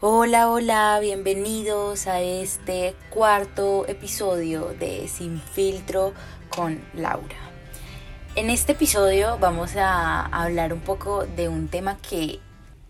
Hola, 0.00 0.48
hola, 0.48 1.00
bienvenidos 1.00 2.06
a 2.06 2.20
este 2.20 2.94
cuarto 3.10 3.84
episodio 3.88 4.66
de 4.78 5.08
Sin 5.08 5.40
filtro 5.40 6.14
con 6.54 6.80
Laura. 6.94 7.34
En 8.36 8.48
este 8.48 8.72
episodio 8.72 9.38
vamos 9.40 9.74
a 9.74 10.26
hablar 10.26 10.72
un 10.72 10.78
poco 10.82 11.26
de 11.26 11.48
un 11.48 11.66
tema 11.66 11.96
que 11.96 12.38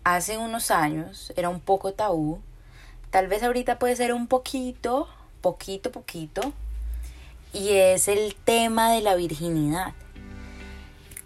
hace 0.03 0.37
unos 0.37 0.69
años 0.69 1.33
era 1.35 1.49
un 1.49 1.61
poco 1.61 1.93
tabú. 1.93 2.41
Tal 3.09 3.25
vez 3.25 3.41
ahorita 3.41 3.79
puede 3.79 3.95
ser 3.95 4.13
un 4.13 4.27
poquito, 4.27 5.07
poquito, 5.41 5.91
poquito. 5.91 6.53
Y 7.53 7.69
es 7.69 8.07
el 8.07 8.35
tema 8.35 8.91
de 8.91 9.01
la 9.01 9.15
virginidad. 9.15 9.95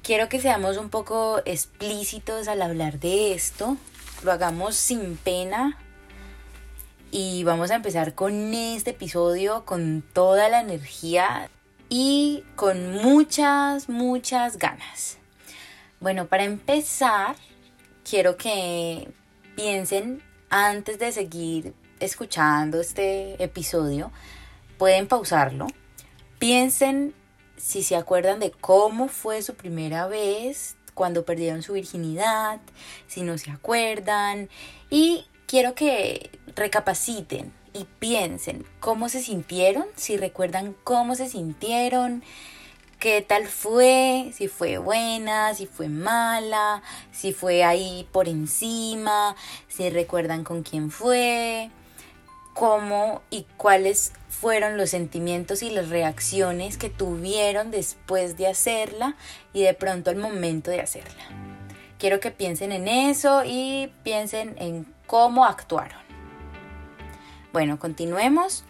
Quiero 0.02 0.30
que 0.30 0.40
seamos 0.40 0.78
un 0.78 0.90
poco 0.90 1.42
explícitos 1.44 2.48
al 2.48 2.62
hablar 2.62 3.02
de 3.02 3.34
esto, 3.34 3.76
lo 4.24 4.32
hagamos 4.32 4.76
sin 4.76 5.18
pena 5.18 5.78
y 7.12 7.44
vamos 7.44 7.72
a 7.72 7.76
empezar 7.76 8.16
con 8.16 8.54
este 8.54 8.92
episodio 8.92 9.66
con 9.66 10.04
toda 10.14 10.50
la 10.50 10.62
energía 10.62 11.50
y 11.90 12.44
con 12.56 12.92
muchas, 12.92 13.90
muchas 13.90 14.58
ganas. 14.58 15.18
Bueno, 16.00 16.28
para 16.28 16.44
empezar, 16.44 17.36
quiero 18.10 18.36
que 18.36 19.12
piensen 19.56 20.24
antes 20.50 21.00
de 21.00 21.12
seguir 21.12 21.74
escuchando 22.00 22.82
este 22.82 23.42
episodio, 23.44 24.12
pueden 24.78 25.08
pausarlo. 25.08 25.68
Piensen 26.40 27.14
si 27.58 27.84
se 27.84 27.96
acuerdan 27.96 28.40
de 28.40 28.52
cómo 28.52 29.08
fue 29.08 29.42
su 29.42 29.56
primera 29.56 30.08
vez 30.08 30.76
cuando 30.94 31.26
perdieron 31.26 31.64
su 31.64 31.74
virginidad, 31.74 32.60
si 33.08 33.22
no 33.22 33.38
se 33.38 33.52
acuerdan. 33.52 34.50
Y 34.90 35.26
quiero 35.48 35.76
que 35.76 36.30
recapaciten 36.56 37.54
y 37.74 37.86
piensen 38.00 38.66
cómo 38.80 39.10
se 39.10 39.22
sintieron, 39.22 39.86
si 39.96 40.18
recuerdan 40.18 40.76
cómo 40.84 41.16
se 41.16 41.28
sintieron, 41.28 42.24
qué 43.00 43.22
tal 43.22 43.48
fue, 43.48 44.32
si 44.34 44.48
fue 44.48 44.78
buena, 44.78 45.54
si 45.54 45.66
fue 45.66 45.90
mala, 45.90 46.82
si 47.12 47.34
fue 47.34 47.64
ahí 47.64 48.08
por 48.12 48.30
encima, 48.30 49.36
si 49.68 49.90
recuerdan 49.90 50.44
con 50.44 50.64
quién 50.64 50.90
fue, 50.92 51.70
cómo 52.54 53.22
y 53.30 53.46
cuáles 53.58 54.14
fueron 54.30 54.78
los 54.78 54.92
sentimientos 54.92 55.64
y 55.64 55.70
las 55.70 55.90
reacciones 55.90 56.78
que 56.78 56.90
tuvieron 56.90 57.72
después 57.72 58.38
de 58.38 58.48
hacerla 58.48 59.16
y 59.54 59.64
de 59.64 59.74
pronto 59.74 60.10
al 60.10 60.18
momento 60.18 60.72
de 60.72 60.82
hacerla. 60.82 61.24
Quiero 61.98 62.20
que 62.20 62.32
piensen 62.32 62.72
en 62.72 62.88
eso 62.88 63.44
y 63.46 63.92
piensen 64.04 64.56
en 64.60 64.86
cómo 65.08 65.46
actuaron. 65.46 66.02
Bueno, 67.54 67.80
continuemos. 67.80 68.66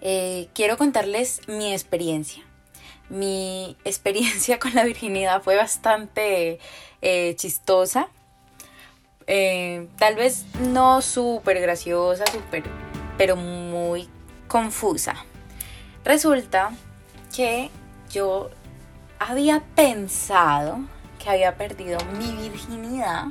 Eh, 0.00 0.48
quiero 0.54 0.78
contarles 0.78 1.46
mi 1.48 1.72
experiencia. 1.72 2.44
Mi 3.08 3.76
experiencia 3.84 4.58
con 4.58 4.74
la 4.74 4.84
virginidad 4.84 5.42
fue 5.42 5.56
bastante 5.56 6.60
eh, 7.02 7.34
chistosa. 7.36 8.08
Eh, 9.30 9.88
tal 9.98 10.16
vez 10.16 10.46
no 10.58 11.02
súper 11.02 11.60
graciosa, 11.60 12.24
super, 12.26 12.64
pero 13.18 13.36
muy 13.36 14.08
confusa. 14.48 15.14
Resulta 16.02 16.70
que 17.36 17.70
yo 18.10 18.48
había 19.18 19.60
pensado 19.74 20.80
que 21.22 21.28
había 21.28 21.56
perdido 21.56 21.98
mi 22.18 22.48
virginidad 22.48 23.26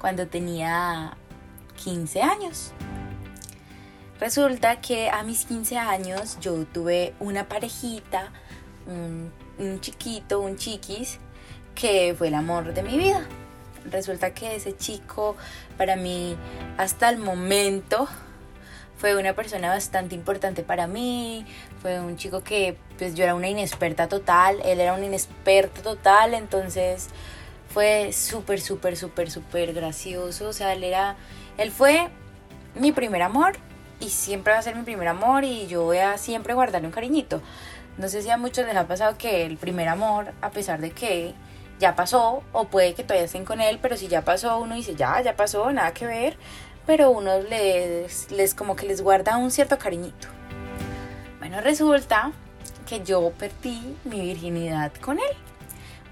cuando 0.00 0.26
tenía 0.26 1.16
15 1.76 2.22
años. 2.22 2.72
Resulta 4.18 4.80
que 4.80 5.08
a 5.08 5.22
mis 5.22 5.44
15 5.44 5.78
años 5.78 6.38
yo 6.40 6.64
tuve 6.66 7.14
una 7.20 7.48
parejita, 7.48 8.32
un, 8.86 9.80
chiquito, 9.80 10.40
un 10.40 10.56
chiquis, 10.56 11.18
que 11.76 12.14
fue 12.18 12.28
el 12.28 12.34
amor 12.34 12.74
de 12.74 12.82
mi 12.82 12.98
vida. 12.98 13.24
Resulta 13.90 14.32
que 14.32 14.56
ese 14.56 14.76
chico 14.76 15.36
para 15.76 15.96
mí 15.96 16.36
hasta 16.78 17.08
el 17.08 17.18
momento 17.18 18.08
fue 18.96 19.16
una 19.16 19.34
persona 19.34 19.68
bastante 19.68 20.14
importante 20.14 20.62
para 20.62 20.86
mí, 20.86 21.44
fue 21.82 22.00
un 22.00 22.16
chico 22.16 22.42
que 22.42 22.76
pues 22.96 23.14
yo 23.14 23.24
era 23.24 23.34
una 23.34 23.48
inexperta 23.48 24.08
total, 24.08 24.60
él 24.64 24.80
era 24.80 24.94
un 24.94 25.04
inexperto 25.04 25.82
total, 25.82 26.32
entonces 26.34 27.08
fue 27.68 28.12
súper, 28.12 28.60
súper, 28.60 28.96
súper, 28.96 29.30
súper 29.30 29.74
gracioso, 29.74 30.48
o 30.48 30.52
sea, 30.52 30.72
él 30.72 30.84
era, 30.84 31.16
él 31.58 31.70
fue 31.70 32.08
mi 32.76 32.92
primer 32.92 33.22
amor 33.22 33.54
y 34.00 34.08
siempre 34.10 34.52
va 34.52 34.60
a 34.60 34.62
ser 34.62 34.76
mi 34.76 34.82
primer 34.82 35.08
amor 35.08 35.44
y 35.44 35.66
yo 35.66 35.82
voy 35.82 35.98
a 35.98 36.16
siempre 36.16 36.54
guardarle 36.54 36.86
un 36.86 36.92
cariñito. 36.92 37.42
No 37.98 38.08
sé 38.08 38.22
si 38.22 38.30
a 38.30 38.36
muchos 38.36 38.66
les 38.66 38.76
ha 38.76 38.86
pasado 38.86 39.18
que 39.18 39.44
el 39.46 39.56
primer 39.56 39.88
amor, 39.88 40.32
a 40.40 40.50
pesar 40.50 40.80
de 40.80 40.90
que 40.90 41.34
ya 41.78 41.96
pasó, 41.96 42.42
o 42.52 42.66
puede 42.66 42.94
que 42.94 43.02
todavía 43.02 43.24
estén 43.24 43.44
con 43.44 43.60
él, 43.60 43.78
pero 43.80 43.96
si 43.96 44.08
ya 44.08 44.22
pasó, 44.22 44.58
uno 44.58 44.74
dice, 44.74 44.94
ya, 44.94 45.20
ya 45.20 45.36
pasó, 45.36 45.70
nada 45.72 45.92
que 45.92 46.06
ver, 46.06 46.36
pero 46.86 47.10
uno 47.10 47.40
les, 47.40 48.30
les 48.30 48.54
como 48.54 48.76
que 48.76 48.86
les 48.86 49.02
guarda 49.02 49.36
un 49.36 49.50
cierto 49.50 49.78
cariñito. 49.78 50.28
Bueno, 51.38 51.60
resulta 51.60 52.32
que 52.88 53.02
yo 53.02 53.32
perdí 53.38 53.96
mi 54.04 54.20
virginidad 54.20 54.92
con 55.00 55.18
él. 55.18 55.36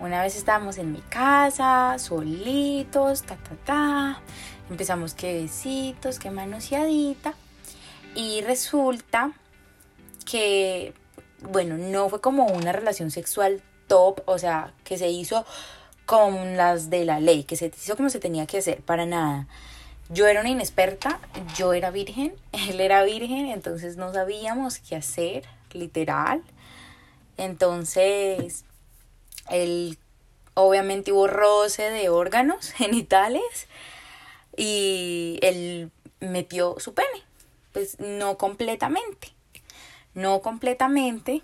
Una 0.00 0.20
vez 0.22 0.36
estábamos 0.36 0.78
en 0.78 0.92
mi 0.92 1.00
casa, 1.00 1.96
solitos, 1.98 3.22
ta, 3.22 3.36
ta, 3.36 3.56
ta. 3.64 4.20
Empezamos 4.68 5.14
que 5.14 5.42
besitos, 5.42 6.18
que 6.18 6.30
manoseadita. 6.30 7.34
Y 8.14 8.40
resulta 8.42 9.32
que, 10.24 10.92
bueno, 11.40 11.78
no 11.78 12.08
fue 12.08 12.20
como 12.20 12.46
una 12.46 12.72
relación 12.72 13.10
sexual 13.10 13.62
top, 13.92 14.22
o 14.24 14.38
sea, 14.38 14.72
que 14.84 14.96
se 14.96 15.10
hizo 15.10 15.44
con 16.06 16.56
las 16.56 16.88
de 16.88 17.04
la 17.04 17.20
ley, 17.20 17.44
que 17.44 17.56
se 17.56 17.66
hizo 17.66 17.94
como 17.94 18.08
se 18.08 18.20
tenía 18.20 18.46
que 18.46 18.56
hacer, 18.56 18.80
para 18.80 19.04
nada. 19.04 19.48
Yo 20.08 20.26
era 20.28 20.40
una 20.40 20.48
inexperta, 20.48 21.20
yo 21.58 21.74
era 21.74 21.90
virgen, 21.90 22.34
él 22.52 22.80
era 22.80 23.02
virgen, 23.02 23.48
entonces 23.48 23.98
no 23.98 24.10
sabíamos 24.10 24.78
qué 24.78 24.96
hacer, 24.96 25.44
literal. 25.74 26.42
Entonces, 27.36 28.64
él 29.50 29.98
obviamente 30.54 31.12
hubo 31.12 31.26
roce 31.26 31.90
de 31.90 32.08
órganos 32.08 32.72
genitales 32.72 33.68
y 34.56 35.38
él 35.42 35.90
metió 36.20 36.76
su 36.78 36.94
pene, 36.94 37.22
pues 37.74 38.00
no 38.00 38.38
completamente, 38.38 39.28
no 40.14 40.40
completamente, 40.40 41.42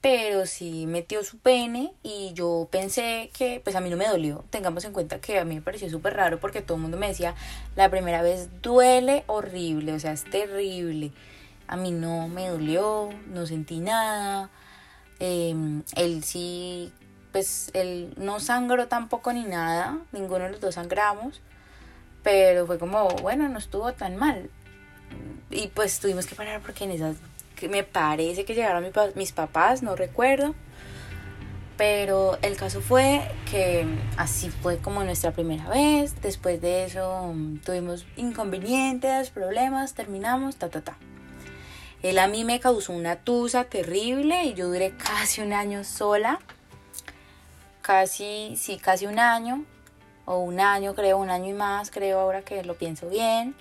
pero 0.00 0.46
sí 0.46 0.86
metió 0.86 1.22
su 1.24 1.38
pene 1.38 1.92
y 2.02 2.32
yo 2.32 2.68
pensé 2.70 3.30
que 3.36 3.60
pues 3.62 3.76
a 3.76 3.80
mí 3.80 3.90
no 3.90 3.96
me 3.96 4.06
dolió. 4.08 4.44
Tengamos 4.50 4.84
en 4.84 4.92
cuenta 4.92 5.20
que 5.20 5.38
a 5.38 5.44
mí 5.44 5.56
me 5.56 5.60
pareció 5.60 5.90
súper 5.90 6.14
raro 6.14 6.40
porque 6.40 6.62
todo 6.62 6.76
el 6.76 6.82
mundo 6.82 6.96
me 6.96 7.08
decía, 7.08 7.34
la 7.76 7.90
primera 7.90 8.22
vez 8.22 8.48
duele 8.62 9.24
horrible, 9.26 9.92
o 9.92 10.00
sea, 10.00 10.12
es 10.12 10.24
terrible. 10.24 11.12
A 11.66 11.76
mí 11.76 11.90
no 11.92 12.28
me 12.28 12.48
dolió, 12.48 13.10
no 13.28 13.46
sentí 13.46 13.80
nada. 13.80 14.50
Em, 15.18 15.82
él 15.96 16.24
sí, 16.24 16.92
pues 17.32 17.70
él 17.74 18.14
no 18.16 18.40
sangró 18.40 18.88
tampoco 18.88 19.32
ni 19.32 19.44
nada, 19.44 19.98
ninguno 20.12 20.44
de 20.44 20.52
los 20.52 20.60
dos 20.60 20.76
sangramos, 20.76 21.42
pero 22.22 22.66
fue 22.66 22.78
como, 22.78 23.08
bueno, 23.22 23.48
no 23.48 23.58
estuvo 23.58 23.92
tan 23.92 24.16
mal. 24.16 24.50
Y 25.50 25.68
pues 25.68 26.00
tuvimos 26.00 26.26
que 26.26 26.34
parar 26.34 26.62
porque 26.62 26.84
en 26.84 26.92
esas 26.92 27.16
me 27.68 27.84
parece 27.84 28.44
que 28.44 28.54
llegaron 28.54 28.90
mis 29.14 29.32
papás, 29.32 29.82
no 29.82 29.96
recuerdo. 29.96 30.54
Pero 31.76 32.38
el 32.42 32.58
caso 32.58 32.82
fue 32.82 33.22
que 33.50 33.86
así 34.18 34.50
fue 34.50 34.76
como 34.78 35.02
nuestra 35.02 35.30
primera 35.30 35.66
vez. 35.68 36.20
Después 36.20 36.60
de 36.60 36.84
eso 36.84 37.32
mm, 37.34 37.60
tuvimos 37.60 38.04
inconvenientes, 38.16 39.30
problemas, 39.30 39.94
terminamos, 39.94 40.56
ta, 40.56 40.68
ta, 40.68 40.82
ta. 40.82 40.98
Él 42.02 42.18
a 42.18 42.28
mí 42.28 42.44
me 42.44 42.60
causó 42.60 42.92
una 42.92 43.16
tusa 43.16 43.64
terrible 43.64 44.44
y 44.44 44.52
yo 44.52 44.68
duré 44.68 44.94
casi 44.94 45.40
un 45.40 45.54
año 45.54 45.82
sola. 45.84 46.38
Casi, 47.80 48.56
sí, 48.58 48.76
casi 48.76 49.06
un 49.06 49.18
año. 49.18 49.64
O 50.26 50.36
un 50.38 50.60
año, 50.60 50.94
creo, 50.94 51.16
un 51.16 51.30
año 51.30 51.48
y 51.48 51.54
más, 51.54 51.90
creo 51.90 52.20
ahora 52.20 52.42
que 52.42 52.62
lo 52.62 52.74
pienso 52.74 53.08
bien. 53.08 53.54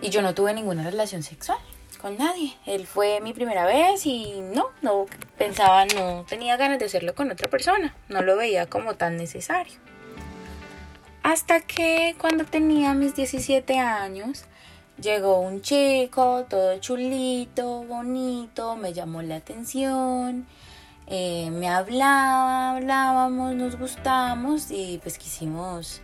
Y 0.00 0.08
yo 0.08 0.22
no 0.22 0.34
tuve 0.34 0.54
ninguna 0.54 0.88
relación 0.88 1.22
sexual 1.22 1.58
nadie. 2.10 2.54
Él 2.66 2.86
fue 2.86 3.20
mi 3.20 3.32
primera 3.32 3.66
vez 3.66 4.06
y 4.06 4.40
no, 4.40 4.66
no 4.82 5.06
pensaba, 5.38 5.84
no 5.86 6.24
tenía 6.28 6.56
ganas 6.56 6.78
de 6.78 6.86
hacerlo 6.86 7.14
con 7.14 7.30
otra 7.30 7.48
persona. 7.48 7.94
No 8.08 8.22
lo 8.22 8.36
veía 8.36 8.66
como 8.66 8.94
tan 8.94 9.16
necesario. 9.16 9.74
Hasta 11.22 11.60
que 11.60 12.14
cuando 12.18 12.44
tenía 12.44 12.94
mis 12.94 13.16
17 13.16 13.78
años, 13.78 14.44
llegó 15.00 15.40
un 15.40 15.60
chico, 15.60 16.46
todo 16.48 16.78
chulito, 16.78 17.82
bonito, 17.84 18.76
me 18.76 18.92
llamó 18.92 19.22
la 19.22 19.36
atención. 19.36 20.46
Eh, 21.08 21.50
me 21.52 21.68
hablaba, 21.68 22.72
hablábamos, 22.72 23.54
nos 23.54 23.78
gustamos 23.78 24.70
y 24.70 24.98
pues 25.02 25.18
quisimos 25.18 26.00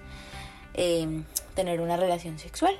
em, 0.74 1.24
tener 1.54 1.80
una 1.80 1.96
relación 1.96 2.38
sexual. 2.38 2.76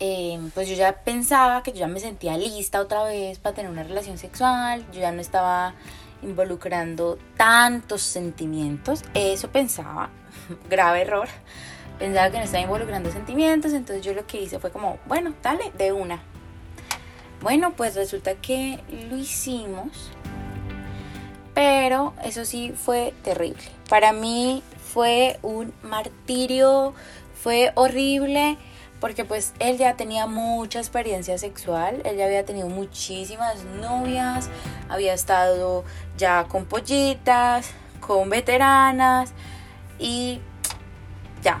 Em, 0.00 0.50
pues 0.50 0.68
yo 0.68 0.74
ya 0.74 0.92
pensaba 1.04 1.62
que 1.62 1.72
yo 1.72 1.78
ya 1.78 1.86
me 1.86 2.00
sentía 2.00 2.36
lista 2.36 2.80
otra 2.80 3.04
vez 3.04 3.38
para 3.38 3.54
tener 3.54 3.70
una 3.70 3.82
relación 3.82 4.18
sexual, 4.18 4.84
yo 4.92 5.00
ya 5.00 5.12
no 5.12 5.20
estaba 5.20 5.74
involucrando 6.22 7.18
tantos 7.36 8.02
sentimientos, 8.02 9.02
eso 9.14 9.48
pensaba, 9.50 10.10
grave 10.70 11.02
error, 11.02 11.28
pensaba 11.98 12.30
que 12.30 12.38
no 12.38 12.44
estaba 12.44 12.62
involucrando 12.62 13.10
sentimientos, 13.10 13.72
entonces 13.72 14.04
yo 14.04 14.14
lo 14.14 14.26
que 14.26 14.40
hice 14.40 14.58
fue 14.58 14.70
como, 14.70 14.98
bueno, 15.06 15.34
dale, 15.42 15.70
de 15.76 15.92
una. 15.92 16.20
Bueno, 17.42 17.72
pues 17.76 17.94
resulta 17.94 18.34
que 18.36 18.80
lo 19.10 19.16
hicimos, 19.16 20.10
pero 21.52 22.14
eso 22.24 22.44
sí 22.44 22.72
fue 22.72 23.12
terrible. 23.22 23.62
Para 23.88 24.12
mí 24.12 24.62
fue 24.82 25.38
un 25.42 25.74
martirio, 25.82 26.94
fue 27.34 27.72
horrible 27.74 28.56
porque 29.04 29.26
pues 29.26 29.52
él 29.58 29.76
ya 29.76 29.96
tenía 29.96 30.26
mucha 30.26 30.78
experiencia 30.78 31.36
sexual, 31.36 32.00
él 32.06 32.16
ya 32.16 32.24
había 32.24 32.46
tenido 32.46 32.70
muchísimas 32.70 33.62
novias, 33.78 34.48
había 34.88 35.12
estado 35.12 35.84
ya 36.16 36.44
con 36.44 36.64
pollitas, 36.64 37.68
con 38.00 38.30
veteranas 38.30 39.34
y 39.98 40.40
ya, 41.42 41.60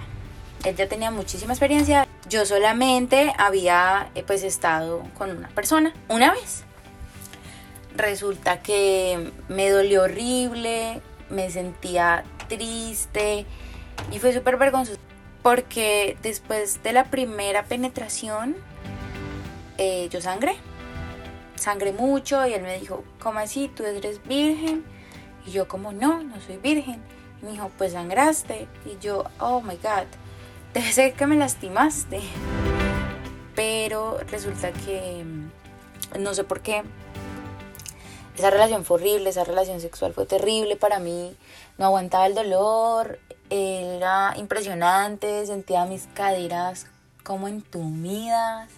él 0.64 0.74
ya 0.74 0.88
tenía 0.88 1.10
muchísima 1.10 1.52
experiencia. 1.52 2.08
Yo 2.30 2.46
solamente 2.46 3.34
había 3.36 4.08
eh, 4.14 4.24
pues 4.26 4.42
estado 4.42 5.02
con 5.18 5.28
una 5.28 5.48
persona 5.48 5.92
una 6.08 6.32
vez. 6.32 6.64
Resulta 7.94 8.62
que 8.62 9.32
me 9.48 9.68
dolió 9.68 10.04
horrible, 10.04 11.02
me 11.28 11.50
sentía 11.50 12.24
triste 12.48 13.44
y 14.10 14.18
fue 14.18 14.32
súper 14.32 14.56
vergonzoso 14.56 15.03
porque 15.44 16.16
después 16.22 16.82
de 16.82 16.94
la 16.94 17.04
primera 17.10 17.64
penetración 17.64 18.56
eh, 19.76 20.08
yo 20.10 20.22
sangré. 20.22 20.56
Sangré 21.54 21.92
mucho 21.92 22.46
y 22.46 22.54
él 22.54 22.62
me 22.62 22.80
dijo, 22.80 23.04
¿cómo 23.22 23.40
así? 23.40 23.68
¿Tú 23.68 23.84
eres 23.84 24.26
virgen? 24.26 24.86
Y 25.44 25.50
yo 25.50 25.68
como, 25.68 25.92
no, 25.92 26.22
no 26.22 26.40
soy 26.40 26.56
virgen. 26.56 27.02
Y 27.42 27.44
me 27.44 27.50
dijo, 27.52 27.70
pues 27.76 27.92
sangraste. 27.92 28.68
Y 28.86 28.98
yo, 29.04 29.24
oh 29.38 29.60
my 29.60 29.76
god 29.76 30.06
debe 30.72 30.90
ser 30.90 31.12
que 31.12 31.26
me 31.26 31.36
lastimaste. 31.36 32.20
Pero 33.54 34.16
resulta 34.30 34.72
que 34.72 35.24
mm, 35.26 36.22
no 36.22 36.32
sé 36.32 36.44
por 36.44 36.62
qué. 36.62 36.84
Esa 38.38 38.48
relación 38.48 38.82
fue 38.86 38.96
horrible, 38.96 39.28
esa 39.28 39.44
relación 39.44 39.78
sexual 39.82 40.14
fue 40.14 40.24
terrible 40.24 40.76
para 40.76 41.00
mí. 41.00 41.36
No 41.76 41.84
aguantaba 41.84 42.26
el 42.26 42.34
dolor, 42.34 43.18
era 43.54 44.34
impresionante, 44.36 45.46
sentía 45.46 45.84
mis 45.86 46.06
caderas 46.08 46.86
como 47.22 47.46
entumidas. 47.46 48.68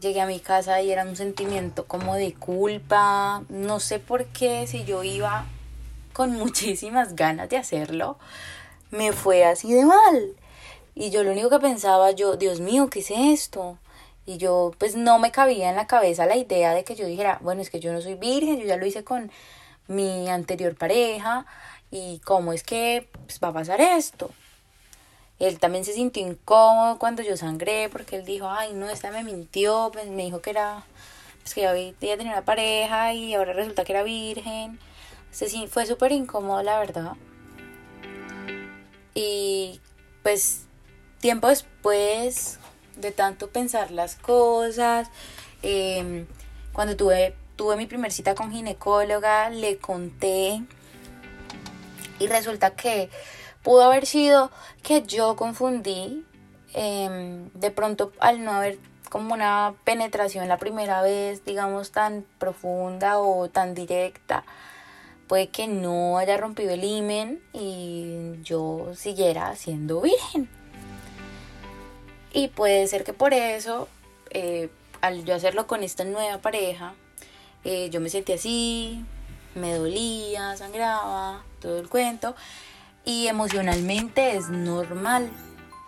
Llegué 0.00 0.20
a 0.20 0.26
mi 0.26 0.38
casa 0.38 0.80
y 0.80 0.92
era 0.92 1.04
un 1.04 1.16
sentimiento 1.16 1.86
como 1.86 2.14
de 2.14 2.34
culpa. 2.34 3.42
No 3.48 3.80
sé 3.80 3.98
por 3.98 4.26
qué, 4.26 4.66
si 4.66 4.84
yo 4.84 5.02
iba 5.02 5.46
con 6.12 6.32
muchísimas 6.38 7.16
ganas 7.16 7.48
de 7.48 7.56
hacerlo, 7.56 8.18
me 8.90 9.12
fue 9.12 9.44
así 9.44 9.72
de 9.72 9.84
mal. 9.84 10.36
Y 10.94 11.10
yo 11.10 11.24
lo 11.24 11.32
único 11.32 11.50
que 11.50 11.58
pensaba, 11.58 12.12
yo, 12.12 12.36
Dios 12.36 12.60
mío, 12.60 12.88
¿qué 12.90 13.00
es 13.00 13.10
esto? 13.10 13.78
Y 14.24 14.36
yo, 14.36 14.72
pues 14.78 14.94
no 14.94 15.18
me 15.18 15.30
cabía 15.30 15.70
en 15.70 15.76
la 15.76 15.86
cabeza 15.86 16.26
la 16.26 16.36
idea 16.36 16.74
de 16.74 16.84
que 16.84 16.94
yo 16.94 17.06
dijera, 17.06 17.38
bueno, 17.40 17.62
es 17.62 17.70
que 17.70 17.80
yo 17.80 17.92
no 17.92 18.00
soy 18.00 18.14
virgen, 18.14 18.58
yo 18.58 18.66
ya 18.66 18.76
lo 18.76 18.86
hice 18.86 19.02
con 19.02 19.30
mi 19.88 20.28
anterior 20.28 20.76
pareja, 20.76 21.46
y 21.90 22.20
cómo 22.20 22.52
es 22.52 22.62
que 22.62 23.08
pues, 23.26 23.40
va 23.42 23.48
a 23.48 23.52
pasar 23.52 23.80
esto. 23.80 24.30
Él 25.38 25.58
también 25.58 25.84
se 25.84 25.92
sintió 25.92 26.26
incómodo 26.26 26.98
cuando 26.98 27.22
yo 27.22 27.36
sangré, 27.36 27.88
porque 27.88 28.16
él 28.16 28.24
dijo, 28.24 28.50
ay, 28.50 28.72
no, 28.72 28.88
esta 28.88 29.10
me 29.12 29.22
mintió, 29.22 29.90
pues, 29.92 30.08
me 30.08 30.24
dijo 30.24 30.40
que 30.40 30.50
era, 30.50 30.84
pues 31.42 31.54
que 31.54 31.62
ya 31.62 31.70
había 31.70 31.94
tenido 31.94 32.32
una 32.32 32.44
pareja 32.44 33.14
y 33.14 33.34
ahora 33.34 33.52
resulta 33.52 33.84
que 33.84 33.92
era 33.92 34.02
virgen. 34.02 34.78
O 35.30 35.68
fue 35.68 35.86
súper 35.86 36.12
incómodo, 36.12 36.62
la 36.62 36.78
verdad. 36.80 37.12
Y 39.14 39.80
pues 40.22 40.62
tiempo 41.20 41.48
después 41.48 42.58
de 42.96 43.12
tanto 43.12 43.48
pensar 43.48 43.90
las 43.90 44.16
cosas, 44.16 45.08
em, 45.62 46.26
cuando 46.72 46.96
tuve, 46.96 47.34
tuve 47.56 47.76
mi 47.76 47.86
primer 47.86 48.12
cita 48.12 48.34
con 48.34 48.52
ginecóloga, 48.52 49.50
le 49.50 49.78
conté 49.78 50.62
y 52.18 52.26
resulta 52.26 52.74
que 52.74 53.10
pudo 53.62 53.82
haber 53.82 54.06
sido 54.06 54.50
que 54.82 55.02
yo 55.02 55.36
confundí 55.36 56.24
em, 56.74 57.50
de 57.52 57.70
pronto 57.70 58.12
al 58.20 58.44
no 58.44 58.52
haber 58.52 58.78
como 59.08 59.34
una 59.34 59.74
penetración 59.84 60.48
la 60.48 60.58
primera 60.58 61.02
vez, 61.02 61.44
digamos, 61.44 61.92
tan 61.92 62.24
profunda 62.38 63.18
o 63.18 63.48
tan 63.48 63.74
directa, 63.74 64.44
puede 65.26 65.48
que 65.48 65.66
no 65.66 66.18
haya 66.18 66.36
rompido 66.36 66.70
el 66.72 66.84
himen 66.84 67.42
y 67.52 68.42
yo 68.42 68.92
siguiera 68.94 69.54
siendo 69.56 70.00
virgen. 70.00 70.48
Y 72.32 72.48
puede 72.48 72.86
ser 72.86 73.04
que 73.04 73.12
por 73.12 73.32
eso, 73.32 73.88
eh, 74.30 74.68
al 75.00 75.24
yo 75.24 75.34
hacerlo 75.34 75.66
con 75.66 75.82
esta 75.82 76.04
nueva 76.04 76.38
pareja, 76.38 76.94
eh, 77.64 77.88
yo 77.90 78.00
me 78.00 78.10
sentí 78.10 78.32
así, 78.32 79.04
me 79.54 79.74
dolía, 79.74 80.56
sangraba, 80.56 81.44
todo 81.60 81.78
el 81.78 81.88
cuento. 81.88 82.34
Y 83.04 83.26
emocionalmente 83.28 84.36
es 84.36 84.48
normal, 84.50 85.30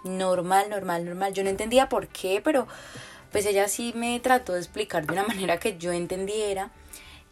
normal, 0.04 0.70
normal, 0.70 1.04
normal. 1.04 1.32
Yo 1.34 1.44
no 1.44 1.50
entendía 1.50 1.88
por 1.88 2.08
qué, 2.08 2.40
pero 2.42 2.66
pues 3.32 3.46
ella 3.46 3.68
sí 3.68 3.92
me 3.94 4.18
trató 4.20 4.54
de 4.54 4.60
explicar 4.60 5.06
de 5.06 5.12
una 5.12 5.24
manera 5.28 5.58
que 5.58 5.78
yo 5.78 5.92
entendiera. 5.92 6.70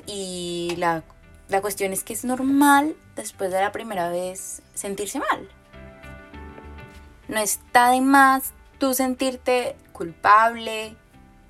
Y 0.06 0.74
la, 0.76 1.02
la 1.48 1.60
cuestión 1.60 1.92
es 1.92 2.04
que 2.04 2.12
es 2.12 2.24
normal 2.24 2.96
después 3.16 3.50
de 3.50 3.60
la 3.60 3.72
primera 3.72 4.08
vez 4.10 4.62
sentirse 4.74 5.18
mal. 5.18 5.48
No 7.28 7.38
está 7.38 7.90
de 7.90 8.00
más 8.00 8.52
tú 8.78 8.94
sentirte 8.94 9.76
culpable, 9.92 10.96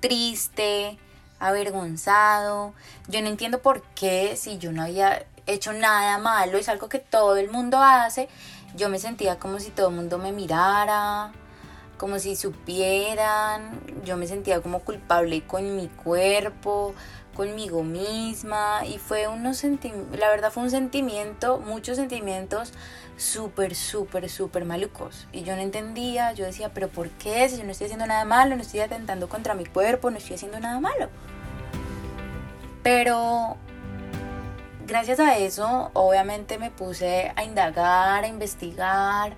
triste, 0.01 0.99
avergonzado. 1.40 2.75
Yo 3.08 3.23
no 3.23 3.29
entiendo 3.29 3.61
por 3.61 3.82
qué 3.94 4.37
si 4.37 4.58
yo 4.58 4.73
no 4.73 4.82
había 4.82 5.26
hecho 5.46 5.73
nada 5.73 6.19
malo, 6.19 6.58
es 6.58 6.69
algo 6.69 6.88
que 6.88 6.99
todo 6.99 7.37
el 7.37 7.50
mundo 7.50 7.79
hace, 7.82 8.29
yo 8.76 8.88
me 8.88 8.99
sentía 8.99 9.38
como 9.38 9.61
si 9.61 9.70
todo 9.70 9.88
el 9.88 9.94
mundo 9.94 10.19
me 10.19 10.31
mirara, 10.31 11.32
como 11.96 12.19
si 12.19 12.36
supieran, 12.36 13.81
yo 14.05 14.17
me 14.17 14.27
sentía 14.27 14.60
como 14.60 14.81
culpable 14.81 15.43
con 15.46 15.74
mi 15.74 15.89
cuerpo, 15.89 16.94
conmigo 17.34 17.84
misma 17.84 18.84
y 18.84 18.98
fue 18.98 19.29
unos 19.29 19.63
la 19.63 20.29
verdad 20.29 20.51
fue 20.51 20.65
un 20.65 20.70
sentimiento, 20.70 21.58
muchos 21.58 21.96
sentimientos 21.96 22.72
súper, 23.19 23.75
súper, 23.75 24.31
súper 24.31 24.65
malucos 24.65 25.27
y 25.32 25.43
yo 25.43 25.55
no 25.56 25.60
entendía, 25.60 26.32
yo 26.32 26.46
decía, 26.46 26.70
pero 26.72 26.89
¿por 26.89 27.10
qué? 27.10 27.48
Si 27.48 27.58
yo 27.58 27.65
no 27.65 27.72
estoy 27.72 27.87
haciendo 27.87 28.06
nada 28.06 28.25
malo, 28.25 28.56
no 28.56 28.63
estoy 28.63 28.81
atentando 28.81 29.29
contra 29.29 29.55
mi 29.55 29.67
cuerpo, 29.67 30.10
no 30.10 30.17
estoy 30.17 30.37
haciendo 30.37 30.60
nada 30.60 30.81
malo. 30.81 31.08
Pero 32.82 33.56
gracias 34.87 35.20
a 35.20 35.37
eso, 35.37 35.91
obviamente 35.93 36.58
me 36.58 36.70
puse 36.70 37.32
a 37.37 37.44
indagar, 37.44 38.25
a 38.25 38.29
investigar, 38.29 39.34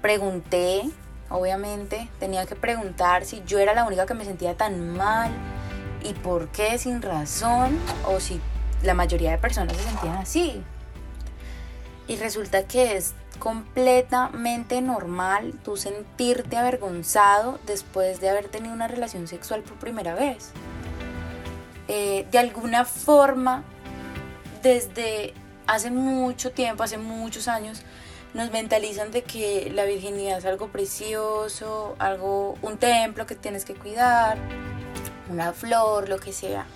pregunté, 0.00 0.82
obviamente, 1.28 2.08
tenía 2.18 2.46
que 2.46 2.56
preguntar 2.56 3.24
si 3.26 3.42
yo 3.46 3.58
era 3.58 3.74
la 3.74 3.84
única 3.84 4.06
que 4.06 4.14
me 4.14 4.24
sentía 4.24 4.56
tan 4.56 4.96
mal 4.96 5.30
y 6.02 6.14
por 6.14 6.48
qué 6.48 6.78
sin 6.78 7.02
razón 7.02 7.78
o 8.06 8.18
si 8.18 8.40
la 8.82 8.94
mayoría 8.94 9.32
de 9.32 9.38
personas 9.38 9.76
se 9.76 9.82
sentían 9.82 10.16
así. 10.16 10.64
Y 12.10 12.16
resulta 12.16 12.64
que 12.64 12.96
es 12.96 13.14
completamente 13.38 14.80
normal 14.80 15.54
tú 15.64 15.76
sentirte 15.76 16.56
avergonzado 16.56 17.60
después 17.68 18.20
de 18.20 18.28
haber 18.28 18.48
tenido 18.48 18.74
una 18.74 18.88
relación 18.88 19.28
sexual 19.28 19.62
por 19.62 19.78
primera 19.78 20.16
vez. 20.16 20.50
Eh, 21.86 22.26
de 22.32 22.38
alguna 22.40 22.84
forma, 22.84 23.62
desde 24.60 25.34
hace 25.68 25.92
mucho 25.92 26.50
tiempo, 26.50 26.82
hace 26.82 26.98
muchos 26.98 27.46
años, 27.46 27.82
nos 28.34 28.50
mentalizan 28.50 29.12
de 29.12 29.22
que 29.22 29.70
la 29.72 29.84
virginidad 29.84 30.38
es 30.38 30.46
algo 30.46 30.66
precioso, 30.66 31.94
algo, 32.00 32.56
un 32.60 32.76
templo 32.76 33.24
que 33.24 33.36
tienes 33.36 33.64
que 33.64 33.74
cuidar, 33.74 34.36
una 35.30 35.52
flor, 35.52 36.08
lo 36.08 36.18
que 36.18 36.32
sea. 36.32 36.66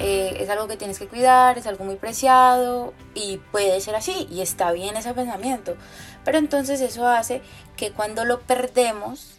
Eh, 0.00 0.36
es 0.40 0.50
algo 0.50 0.66
que 0.66 0.76
tienes 0.76 0.98
que 0.98 1.06
cuidar, 1.06 1.56
es 1.56 1.66
algo 1.66 1.84
muy 1.84 1.96
preciado 1.96 2.92
y 3.14 3.38
puede 3.52 3.80
ser 3.80 3.94
así 3.94 4.26
y 4.30 4.40
está 4.40 4.72
bien 4.72 4.96
ese 4.96 5.14
pensamiento. 5.14 5.76
Pero 6.24 6.38
entonces 6.38 6.80
eso 6.80 7.06
hace 7.06 7.42
que 7.76 7.92
cuando 7.92 8.24
lo 8.24 8.40
perdemos 8.40 9.38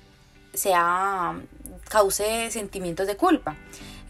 sea 0.53 1.35
cause 1.89 2.51
sentimientos 2.51 3.07
de 3.07 3.17
culpa. 3.17 3.55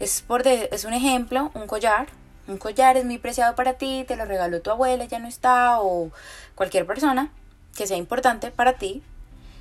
Es, 0.00 0.22
por 0.22 0.46
es 0.46 0.84
un 0.84 0.92
ejemplo, 0.92 1.50
un 1.54 1.66
collar. 1.66 2.06
Un 2.48 2.58
collar 2.58 2.96
es 2.96 3.04
muy 3.04 3.18
preciado 3.18 3.56
para 3.56 3.72
ti, 3.74 4.04
te 4.06 4.14
lo 4.14 4.24
regaló 4.24 4.62
tu 4.62 4.70
abuela, 4.70 5.04
ya 5.06 5.18
no 5.18 5.26
está, 5.26 5.80
o 5.80 6.12
cualquier 6.54 6.86
persona. 6.86 7.30
que 7.76 7.86
sea 7.86 7.96
importante 7.98 8.50
para 8.50 8.74
ti, 8.74 9.02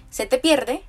se 0.10 0.26
te 0.26 0.38
pierde 0.38 0.84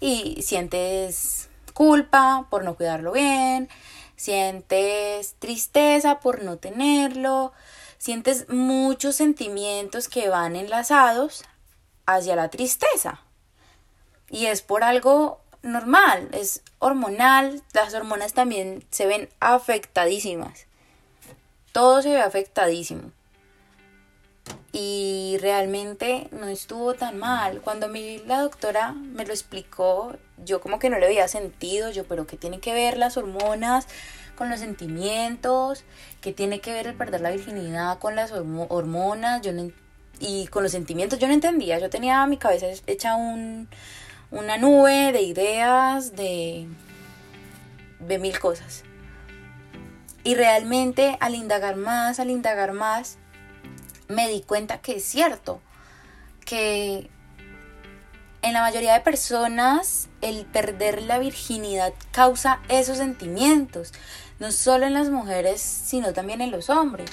y 0.00 0.42
sientes 0.42 1.48
culpa 1.72 2.46
por 2.50 2.64
no 2.64 2.74
cuidarlo 2.74 3.12
bien, 3.12 3.68
sientes 4.16 5.34
tristeza 5.38 6.20
por 6.20 6.42
no 6.42 6.56
tenerlo, 6.56 7.52
sientes 7.98 8.48
muchos 8.48 9.16
sentimientos 9.16 10.08
que 10.08 10.28
van 10.28 10.56
enlazados 10.56 11.44
hacia 12.06 12.36
la 12.36 12.48
tristeza. 12.48 13.20
Y 14.28 14.46
es 14.46 14.62
por 14.62 14.84
algo 14.84 15.40
normal, 15.62 16.28
es 16.32 16.62
hormonal, 16.78 17.62
las 17.72 17.94
hormonas 17.94 18.34
también 18.34 18.84
se 18.90 19.06
ven 19.06 19.28
afectadísimas. 19.40 20.66
Todo 21.72 22.02
se 22.02 22.10
ve 22.10 22.20
afectadísimo. 22.20 23.10
Y 24.76 25.38
realmente 25.40 26.26
no 26.32 26.48
estuvo 26.48 26.94
tan 26.94 27.16
mal. 27.16 27.60
Cuando 27.60 27.86
mi, 27.86 28.18
la 28.26 28.40
doctora 28.40 28.90
me 28.90 29.24
lo 29.24 29.32
explicó, 29.32 30.16
yo 30.44 30.60
como 30.60 30.80
que 30.80 30.90
no 30.90 30.98
le 30.98 31.06
había 31.06 31.28
sentido, 31.28 31.92
yo, 31.92 32.02
pero 32.02 32.26
¿qué 32.26 32.36
tiene 32.36 32.58
que 32.58 32.74
ver 32.74 32.98
las 32.98 33.16
hormonas 33.16 33.86
con 34.34 34.50
los 34.50 34.58
sentimientos? 34.58 35.84
¿Qué 36.20 36.32
tiene 36.32 36.60
que 36.60 36.72
ver 36.72 36.88
el 36.88 36.94
perder 36.94 37.20
la 37.20 37.30
virginidad 37.30 38.00
con 38.00 38.16
las 38.16 38.32
hormonas? 38.32 39.42
Yo 39.42 39.52
y 40.18 40.48
con 40.48 40.64
los 40.64 40.72
sentimientos 40.72 41.20
yo 41.20 41.28
no 41.28 41.34
entendía, 41.34 41.78
yo 41.78 41.88
tenía 41.88 42.26
mi 42.26 42.36
cabeza 42.36 42.66
hecha 42.88 43.14
un, 43.14 43.68
una 44.32 44.56
nube 44.56 45.12
de 45.12 45.22
ideas, 45.22 46.16
de, 46.16 46.66
de 48.00 48.18
mil 48.18 48.40
cosas. 48.40 48.82
Y 50.24 50.34
realmente 50.34 51.16
al 51.20 51.36
indagar 51.36 51.76
más, 51.76 52.18
al 52.18 52.30
indagar 52.30 52.72
más, 52.72 53.18
me 54.08 54.28
di 54.28 54.42
cuenta 54.42 54.78
que 54.80 54.96
es 54.96 55.04
cierto, 55.04 55.60
que 56.44 57.10
en 58.42 58.52
la 58.52 58.60
mayoría 58.60 58.92
de 58.92 59.00
personas 59.00 60.08
el 60.20 60.44
perder 60.44 61.02
la 61.02 61.18
virginidad 61.18 61.94
causa 62.12 62.60
esos 62.68 62.98
sentimientos, 62.98 63.92
no 64.38 64.52
solo 64.52 64.86
en 64.86 64.94
las 64.94 65.08
mujeres, 65.08 65.60
sino 65.60 66.12
también 66.12 66.40
en 66.40 66.50
los 66.50 66.68
hombres. 66.68 67.10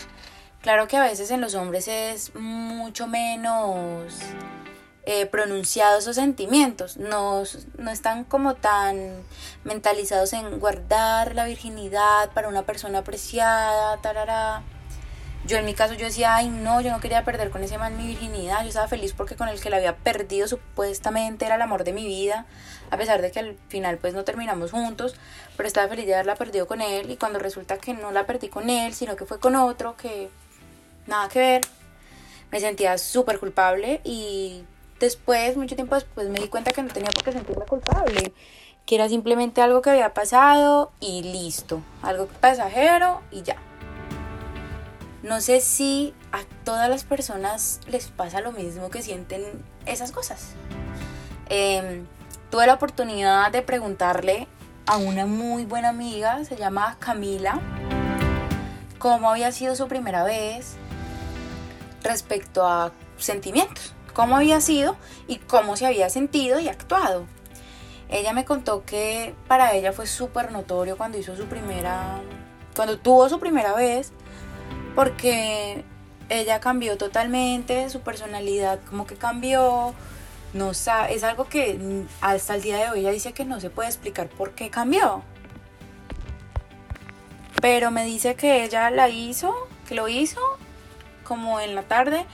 Claro 0.62 0.88
que 0.88 0.98
a 0.98 1.04
veces 1.04 1.32
en 1.32 1.42
los 1.42 1.56
hombres 1.56 1.88
es 1.88 2.36
mucho 2.36 3.08
menos 3.08 4.14
eh, 5.06 5.26
pronunciados 5.26 6.04
esos 6.04 6.18
sentimientos, 6.18 6.98
no, 6.98 7.44
no 7.78 7.92
están 7.92 8.24
como 8.24 8.54
tan 8.54 9.24
mentalizados 9.64 10.34
en 10.34 10.60
guardar 10.60 11.34
la 11.34 11.46
virginidad 11.46 12.30
para 12.34 12.50
una 12.50 12.64
persona 12.64 13.00
apreciada, 13.00 13.98
tarara. 14.02 14.64
Yo 15.46 15.58
en 15.58 15.66
mi 15.66 15.74
caso 15.74 15.96
yo 15.96 16.06
decía, 16.06 16.36
ay 16.36 16.50
no, 16.50 16.82
yo 16.82 16.92
no 16.92 17.00
quería 17.00 17.24
perder 17.24 17.50
con 17.50 17.64
ese 17.64 17.78
man 17.80 17.98
mi 17.98 18.06
virginidad, 18.06 18.62
yo 18.62 18.68
estaba 18.68 18.88
feliz 18.88 19.14
porque 19.14 19.36
con 19.36 19.48
el 19.50 19.60
que 19.60 19.72
la 19.72 19.78
había 19.78 19.96
perdido 19.96 20.48
supuestamente 20.48 21.46
era 21.46 21.56
el 21.56 21.62
amor 21.64 21.84
de 21.84 21.94
mi 21.94 22.06
vida, 22.06 22.46
a 22.92 22.98
pesar 22.98 23.24
de 23.24 23.32
que 23.32 23.40
al 23.40 23.56
final 23.68 23.98
pues 23.98 24.14
no 24.14 24.24
terminamos 24.24 24.72
juntos, 24.72 25.16
pero 25.58 25.66
estaba 25.66 25.88
feliz 25.88 26.06
de 26.06 26.14
haberla 26.14 26.36
perdido 26.36 26.68
con 26.68 26.82
él 26.82 27.10
y 27.10 27.18
cuando 27.18 27.40
resulta 27.40 27.78
que 27.78 27.94
no 27.96 28.12
la 28.12 28.28
perdí 28.28 28.50
con 28.50 28.70
él, 28.70 28.94
sino 28.94 29.16
que 29.16 29.26
fue 29.26 29.40
con 29.40 29.56
otro, 29.56 29.98
que 29.98 30.30
nada 31.08 31.28
que 31.28 31.40
ver, 31.40 31.62
me 32.52 32.60
sentía 32.60 33.00
súper 33.00 33.40
culpable 33.40 34.00
y 34.04 34.64
después, 35.00 35.58
mucho 35.58 35.76
tiempo 35.76 35.96
después, 35.96 36.30
me 36.30 36.40
di 36.40 36.50
cuenta 36.50 36.72
que 36.72 36.84
no 36.84 36.90
tenía 36.90 37.10
por 37.10 37.24
qué 37.24 37.32
sentirme 37.32 37.66
culpable, 37.66 38.32
que 38.86 38.96
era 38.96 39.10
simplemente 39.10 39.62
algo 39.62 39.82
que 39.82 39.90
había 39.90 40.14
pasado 40.14 40.92
y 41.00 41.24
listo, 41.24 41.82
algo 42.04 42.28
pasajero 42.28 43.22
y 43.32 43.42
ya. 43.42 43.58
No 45.24 45.40
sé 45.40 45.62
si 45.62 46.16
a 46.32 46.40
todas 46.64 46.90
las 46.90 47.04
personas 47.04 47.80
les 47.88 48.08
pasa 48.08 48.42
lo 48.42 48.52
mismo 48.52 48.90
que 48.90 49.04
sienten 49.04 49.44
esas 49.86 50.12
cosas. 50.12 50.54
Em, 51.48 52.08
tuve 52.50 52.66
la 52.66 52.74
oportunidad 52.74 53.52
de 53.52 53.62
preguntarle 53.62 54.48
a 54.88 54.98
una 54.98 55.28
muy 55.28 55.66
buena 55.66 55.90
amiga, 55.90 56.44
se 56.44 56.56
llama 56.56 56.98
Camila, 56.98 57.62
cómo 58.98 59.30
había 59.30 59.52
sido 59.52 59.76
su 59.76 59.88
primera 59.88 60.24
vez 60.24 60.76
respecto 62.04 62.66
a 62.66 62.92
sentimientos, 63.18 63.94
cómo 64.16 64.38
había 64.38 64.60
sido 64.60 64.98
y 65.28 65.38
cómo 65.38 65.78
se 65.78 65.86
había 65.86 66.10
sentido 66.10 66.60
y 66.60 66.68
actuado. 66.68 67.28
Ella 68.10 68.34
me 68.34 68.44
contó 68.44 68.86
que 68.86 69.36
para 69.48 69.74
ella 69.74 69.94
fue 69.94 70.08
súper 70.08 70.52
notorio 70.52 70.98
cuando 70.98 71.20
hizo 71.20 71.36
su 71.36 71.46
primera, 71.46 72.22
cuando 72.76 72.98
tuvo 72.98 73.30
su 73.30 73.40
primera 73.40 73.74
vez, 73.74 74.12
porque 74.96 75.84
ella 76.30 76.60
cambió 76.60 76.98
totalmente, 76.98 77.90
su 77.90 78.02
personalidad 78.02 78.80
como 78.90 79.06
que 79.06 79.16
cambió, 79.16 79.94
no 80.54 80.74
sabe, 80.74 81.14
es 81.14 81.24
algo 81.24 81.46
que 81.46 82.06
hasta 82.22 82.56
el 82.56 82.62
día 82.62 82.78
de 82.78 82.90
hoy 82.90 83.00
ella 83.02 83.12
dice 83.12 83.34
que 83.34 83.46
no 83.46 83.60
se 83.60 83.70
puede 83.70 83.90
explicar 83.90 84.28
por 84.30 84.52
qué 84.52 84.70
cambió. 84.70 85.24
Pero 87.62 87.92
me 87.92 88.06
dice 88.06 88.36
que 88.36 88.64
ella 88.64 88.90
la 88.90 89.10
hizo, 89.10 89.54
que 89.88 89.96
lo 89.96 90.08
hizo 90.08 90.42
como 91.24 91.60
en 91.60 91.76
la 91.76 91.84
tarde 91.84 92.26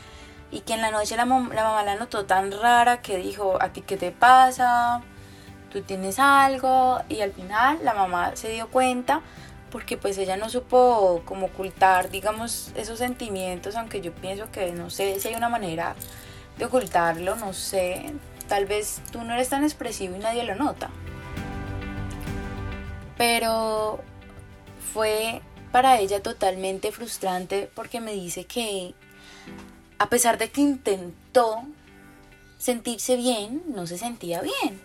y 0.52 0.62
que 0.62 0.74
en 0.74 0.82
la 0.82 0.92
noche 0.92 1.18
la, 1.18 1.26
la 1.26 1.64
mamá 1.64 1.84
la 1.84 1.96
notó 1.96 2.26
tan 2.26 2.52
rara 2.52 3.02
que 3.02 3.18
dijo, 3.18 3.58
¿a 3.62 3.70
ti 3.70 3.82
qué 3.82 3.98
te 3.98 4.12
pasa? 4.12 5.02
¿Tú 5.72 5.82
tienes 5.82 6.18
algo? 6.18 7.02
Y 7.10 7.22
al 7.22 7.34
final 7.34 7.80
la 7.84 7.94
mamá 7.94 8.36
se 8.36 8.50
dio 8.50 8.70
cuenta 8.70 9.22
porque 9.72 9.98
pues 9.98 10.18
ella 10.18 10.38
no 10.38 10.50
supo 10.50 11.22
como 11.26 11.48
ocultar, 11.48 12.10
digamos, 12.10 12.72
esos 12.76 13.00
sentimientos, 13.00 13.76
aunque 13.76 14.02
yo 14.02 14.14
pienso 14.14 14.52
que 14.52 14.72
no 14.72 14.90
sé 14.90 15.20
si 15.20 15.28
hay 15.28 15.36
una 15.36 15.50
manera 15.50 15.96
de 16.58 16.66
ocultarlo, 16.66 17.36
no 17.36 17.54
sé, 17.54 18.14
tal 18.48 18.66
vez 18.66 19.02
tú 19.12 19.24
no 19.24 19.34
eres 19.34 19.50
tan 19.50 19.64
expresivo 19.64 20.16
y 20.16 20.20
nadie 20.20 20.44
lo 20.44 20.56
nota. 20.56 20.90
Pero 23.18 24.00
fue 24.94 25.42
para 25.72 26.00
ella 26.00 26.22
totalmente 26.22 26.92
frustrante 26.92 27.70
porque 27.76 28.00
me 28.00 28.14
dice 28.14 28.46
que 28.46 28.94
a 30.00 30.10
pesar 30.10 30.38
de 30.38 30.50
que 30.50 30.62
intentó 30.62 31.64
sentirse 32.58 33.16
bien, 33.16 33.64
no 33.68 33.88
se 33.88 33.98
sentía 33.98 34.42
bien. 34.42 34.82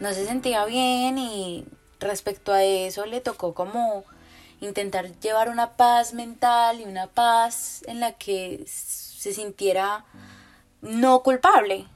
No 0.00 0.12
se 0.12 0.26
sentía 0.26 0.64
bien 0.64 1.18
y 1.18 1.64
respecto 2.02 2.52
a 2.52 2.62
eso 2.62 3.06
le 3.06 3.20
tocó 3.20 3.54
como 3.54 4.04
intentar 4.60 5.18
llevar 5.20 5.48
una 5.48 5.72
paz 5.76 6.12
mental 6.12 6.80
y 6.80 6.84
una 6.84 7.06
paz 7.08 7.82
en 7.86 8.00
la 8.00 8.12
que 8.12 8.64
se 8.66 9.32
sintiera 9.32 10.04
no 10.80 11.22
culpable. 11.22 11.86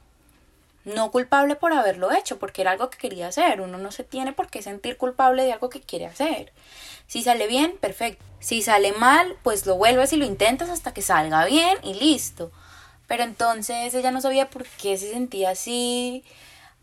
No 0.85 1.11
culpable 1.11 1.55
por 1.57 1.73
haberlo 1.73 2.11
hecho, 2.13 2.39
porque 2.39 2.61
era 2.61 2.71
algo 2.71 2.89
que 2.89 2.97
quería 2.97 3.27
hacer. 3.27 3.59
Uno 3.59 3.77
no 3.77 3.91
se 3.91 4.05
tiene 4.05 4.31
por 4.31 4.49
qué 4.49 4.61
sentir 4.61 4.97
culpable 4.97 5.43
de 5.43 5.51
algo 5.51 5.69
que 5.69 5.81
quiere 5.81 6.05
hacer. 6.05 6.53
Si 7.07 7.23
sale 7.23 7.47
bien, 7.47 7.77
perfecto. 7.77 8.23
Si 8.39 8.61
sale 8.61 8.93
mal, 8.93 9.35
pues 9.43 9.65
lo 9.65 9.75
vuelves 9.75 10.13
y 10.13 10.17
lo 10.17 10.25
intentas 10.25 10.69
hasta 10.69 10.93
que 10.93 11.01
salga 11.01 11.45
bien 11.45 11.77
y 11.83 11.93
listo. 11.95 12.51
Pero 13.07 13.23
entonces 13.23 13.93
ella 13.93 14.11
no 14.11 14.21
sabía 14.21 14.49
por 14.49 14.65
qué 14.65 14.97
se 14.97 15.11
sentía 15.11 15.51
así, 15.51 16.23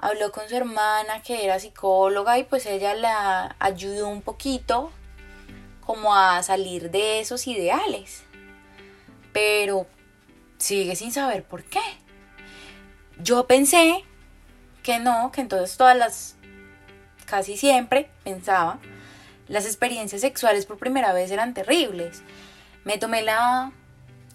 habló 0.04 0.32
con 0.32 0.46
su 0.50 0.54
hermana 0.54 1.22
que 1.22 1.46
era 1.46 1.58
psicóloga 1.58 2.38
y 2.38 2.44
pues 2.44 2.66
ella 2.66 2.92
la 2.94 3.56
ayudó 3.58 4.08
un 4.08 4.20
poquito 4.20 4.92
como 5.80 6.14
a 6.14 6.42
salir 6.42 6.90
de 6.90 7.20
esos 7.20 7.46
ideales. 7.46 8.22
Pero 9.32 9.86
sigue 10.58 10.94
sin 10.94 11.10
saber 11.10 11.42
por 11.42 11.64
qué. 11.64 11.80
Yo 13.18 13.46
pensé 13.46 14.04
que 14.82 14.98
no, 14.98 15.32
que 15.32 15.40
entonces 15.40 15.78
todas 15.78 15.96
las, 15.96 16.36
casi 17.24 17.56
siempre 17.56 18.10
pensaba, 18.24 18.80
las 19.48 19.64
experiencias 19.64 20.20
sexuales 20.20 20.66
por 20.66 20.76
primera 20.76 21.14
vez 21.14 21.30
eran 21.30 21.54
terribles. 21.54 22.22
Me 22.84 22.98
tomé 22.98 23.22
la, 23.22 23.72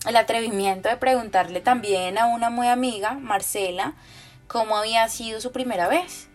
el 0.07 0.15
atrevimiento 0.15 0.89
de 0.89 0.97
preguntarle 0.97 1.61
también 1.61 2.17
a 2.17 2.25
una 2.25 2.49
muy 2.49 2.67
amiga, 2.67 3.13
Marcela, 3.13 3.93
cómo 4.49 4.75
había 4.75 5.07
sido 5.07 5.39
su 5.39 5.53
primera 5.53 5.87
vez. 5.87 6.27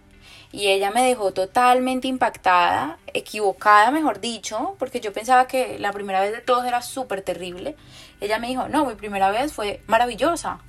Y 0.52 0.68
ella 0.68 0.92
me 0.92 1.02
dejó 1.02 1.32
totalmente 1.32 2.06
impactada, 2.06 2.96
equivocada, 3.12 3.90
mejor 3.90 4.20
dicho, 4.20 4.76
porque 4.78 5.00
yo 5.00 5.12
pensaba 5.12 5.48
que 5.48 5.80
la 5.80 5.92
primera 5.92 6.20
vez 6.20 6.30
de 6.30 6.40
todos 6.40 6.64
era 6.64 6.80
súper 6.80 7.22
terrible. 7.22 7.74
Ella 8.20 8.38
me 8.38 8.46
dijo, 8.46 8.68
no, 8.68 8.86
mi 8.86 8.94
primera 8.94 9.30
vez 9.32 9.52
fue 9.52 9.82
maravillosa, 9.88 10.60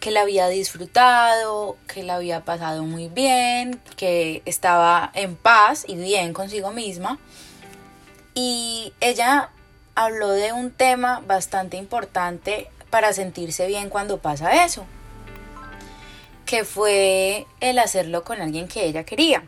que 0.00 0.10
la 0.10 0.22
había 0.22 0.48
disfrutado, 0.48 1.76
que 1.86 2.02
la 2.02 2.14
había 2.14 2.46
pasado 2.46 2.84
muy 2.84 3.08
bien, 3.08 3.82
que 3.98 4.42
estaba 4.46 5.10
en 5.12 5.36
paz 5.36 5.84
y 5.86 5.96
bien 5.96 6.32
consigo 6.32 6.70
misma. 6.72 7.18
Y 8.32 8.94
ella 9.00 9.50
habló 9.94 10.30
de 10.30 10.54
un 10.54 10.70
tema 10.70 11.20
bastante 11.26 11.76
importante 11.76 12.70
para 12.88 13.12
sentirse 13.12 13.66
bien 13.66 13.90
cuando 13.90 14.22
pasa 14.22 14.64
eso 14.64 14.86
que 16.48 16.64
fue 16.64 17.46
el 17.60 17.78
hacerlo 17.78 18.24
con 18.24 18.40
alguien 18.40 18.68
que 18.68 18.86
ella 18.86 19.04
quería. 19.04 19.44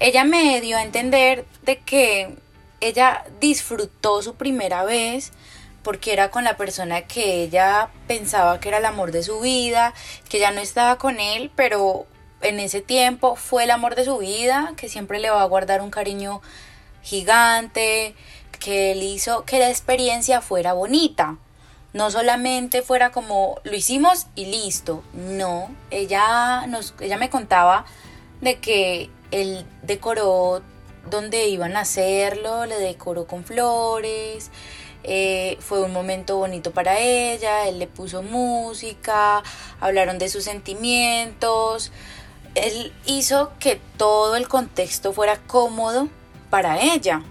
Ella 0.00 0.24
me 0.24 0.60
dio 0.60 0.76
a 0.76 0.82
entender 0.82 1.44
de 1.62 1.78
que 1.78 2.34
ella 2.80 3.24
disfrutó 3.40 4.20
su 4.20 4.34
primera 4.34 4.82
vez 4.82 5.30
porque 5.84 6.12
era 6.12 6.32
con 6.32 6.42
la 6.42 6.56
persona 6.56 7.02
que 7.02 7.44
ella 7.44 7.90
pensaba 8.08 8.58
que 8.58 8.70
era 8.70 8.78
el 8.78 8.86
amor 8.86 9.12
de 9.12 9.22
su 9.22 9.38
vida, 9.38 9.94
que 10.28 10.40
ya 10.40 10.50
no 10.50 10.60
estaba 10.60 10.98
con 10.98 11.20
él, 11.20 11.52
pero 11.54 12.06
en 12.42 12.58
ese 12.58 12.80
tiempo 12.80 13.36
fue 13.36 13.62
el 13.62 13.70
amor 13.70 13.94
de 13.94 14.04
su 14.04 14.18
vida, 14.18 14.72
que 14.76 14.88
siempre 14.88 15.20
le 15.20 15.30
va 15.30 15.42
a 15.42 15.46
guardar 15.46 15.80
un 15.80 15.92
cariño 15.92 16.42
gigante, 17.04 18.16
que 18.58 18.92
él 18.92 19.04
hizo 19.04 19.44
que 19.44 19.60
la 19.60 19.70
experiencia 19.70 20.40
fuera 20.40 20.72
bonita. 20.72 21.38
No 21.92 22.10
solamente 22.10 22.82
fuera 22.82 23.10
como 23.10 23.60
lo 23.64 23.74
hicimos 23.74 24.26
y 24.34 24.46
listo. 24.46 25.02
No, 25.12 25.74
ella 25.90 26.66
nos 26.66 26.94
ella 27.00 27.16
me 27.16 27.30
contaba 27.30 27.84
de 28.40 28.58
que 28.58 29.10
él 29.30 29.66
decoró 29.82 30.62
donde 31.08 31.48
iban 31.48 31.76
a 31.76 31.80
hacerlo, 31.80 32.66
le 32.66 32.78
decoró 32.78 33.26
con 33.26 33.44
flores, 33.44 34.50
eh, 35.02 35.56
fue 35.60 35.82
un 35.82 35.92
momento 35.92 36.36
bonito 36.36 36.72
para 36.72 37.00
ella, 37.00 37.66
él 37.66 37.78
le 37.78 37.86
puso 37.86 38.22
música, 38.22 39.42
hablaron 39.80 40.18
de 40.18 40.28
sus 40.28 40.44
sentimientos, 40.44 41.90
él 42.54 42.92
hizo 43.06 43.52
que 43.58 43.80
todo 43.96 44.36
el 44.36 44.48
contexto 44.48 45.12
fuera 45.12 45.38
cómodo 45.38 46.08
para 46.50 46.80
ella. 46.80 47.22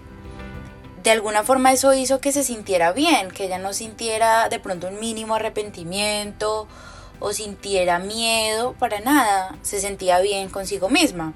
De 1.02 1.10
alguna 1.10 1.44
forma 1.44 1.72
eso 1.72 1.94
hizo 1.94 2.20
que 2.20 2.30
se 2.30 2.44
sintiera 2.44 2.92
bien, 2.92 3.30
que 3.30 3.46
ella 3.46 3.58
no 3.58 3.72
sintiera 3.72 4.48
de 4.50 4.60
pronto 4.60 4.88
un 4.88 5.00
mínimo 5.00 5.34
arrepentimiento 5.34 6.68
o 7.20 7.32
sintiera 7.32 7.98
miedo 7.98 8.74
para 8.78 9.00
nada, 9.00 9.56
se 9.62 9.80
sentía 9.80 10.20
bien 10.20 10.50
consigo 10.50 10.90
misma. 10.90 11.32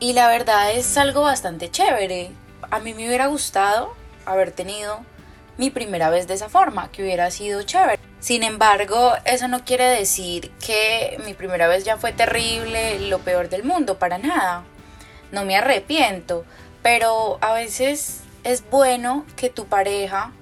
Y 0.00 0.12
la 0.12 0.28
verdad 0.28 0.72
es 0.72 0.96
algo 0.98 1.22
bastante 1.22 1.70
chévere. 1.70 2.32
A 2.70 2.80
mí 2.80 2.94
me 2.94 3.06
hubiera 3.06 3.28
gustado 3.28 3.94
haber 4.26 4.50
tenido 4.50 5.00
mi 5.56 5.70
primera 5.70 6.10
vez 6.10 6.26
de 6.26 6.34
esa 6.34 6.48
forma, 6.48 6.90
que 6.90 7.02
hubiera 7.02 7.30
sido 7.30 7.62
chévere. 7.62 8.00
Sin 8.18 8.42
embargo, 8.42 9.12
eso 9.24 9.46
no 9.46 9.64
quiere 9.64 9.84
decir 9.84 10.50
que 10.64 11.16
mi 11.24 11.34
primera 11.34 11.68
vez 11.68 11.84
ya 11.84 11.96
fue 11.96 12.12
terrible, 12.12 13.08
lo 13.08 13.20
peor 13.20 13.48
del 13.48 13.62
mundo, 13.62 13.98
para 13.98 14.18
nada. 14.18 14.64
No 15.30 15.44
me 15.44 15.56
arrepiento, 15.56 16.44
pero 16.84 17.38
a 17.40 17.54
veces 17.54 18.20
es 18.44 18.62
bueno 18.68 19.24
que 19.36 19.48
tu 19.48 19.64
pareja, 19.64 20.32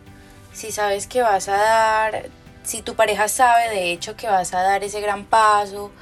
si 0.53 0.73
sabes 0.73 1.07
que 1.07 1.23
vas 1.23 1.47
a 1.47 1.57
dar, 1.57 2.31
si 2.65 2.83
tu 2.83 2.97
pareja 2.97 3.29
sabe 3.29 3.71
de 3.71 3.93
hecho 3.93 4.17
que 4.17 4.27
vas 4.27 4.53
a 4.53 4.61
dar 4.61 4.83
ese 4.83 5.01
gran 5.01 5.25
paso, 5.25 5.93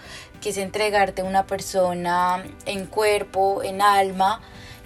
que 0.41 0.49
es 0.49 0.57
entregarte 0.57 1.21
a 1.21 1.27
una 1.27 1.47
persona 1.47 2.43
en 2.65 2.87
cuerpo, 2.87 3.63
en 3.63 3.83
alma, 3.83 4.41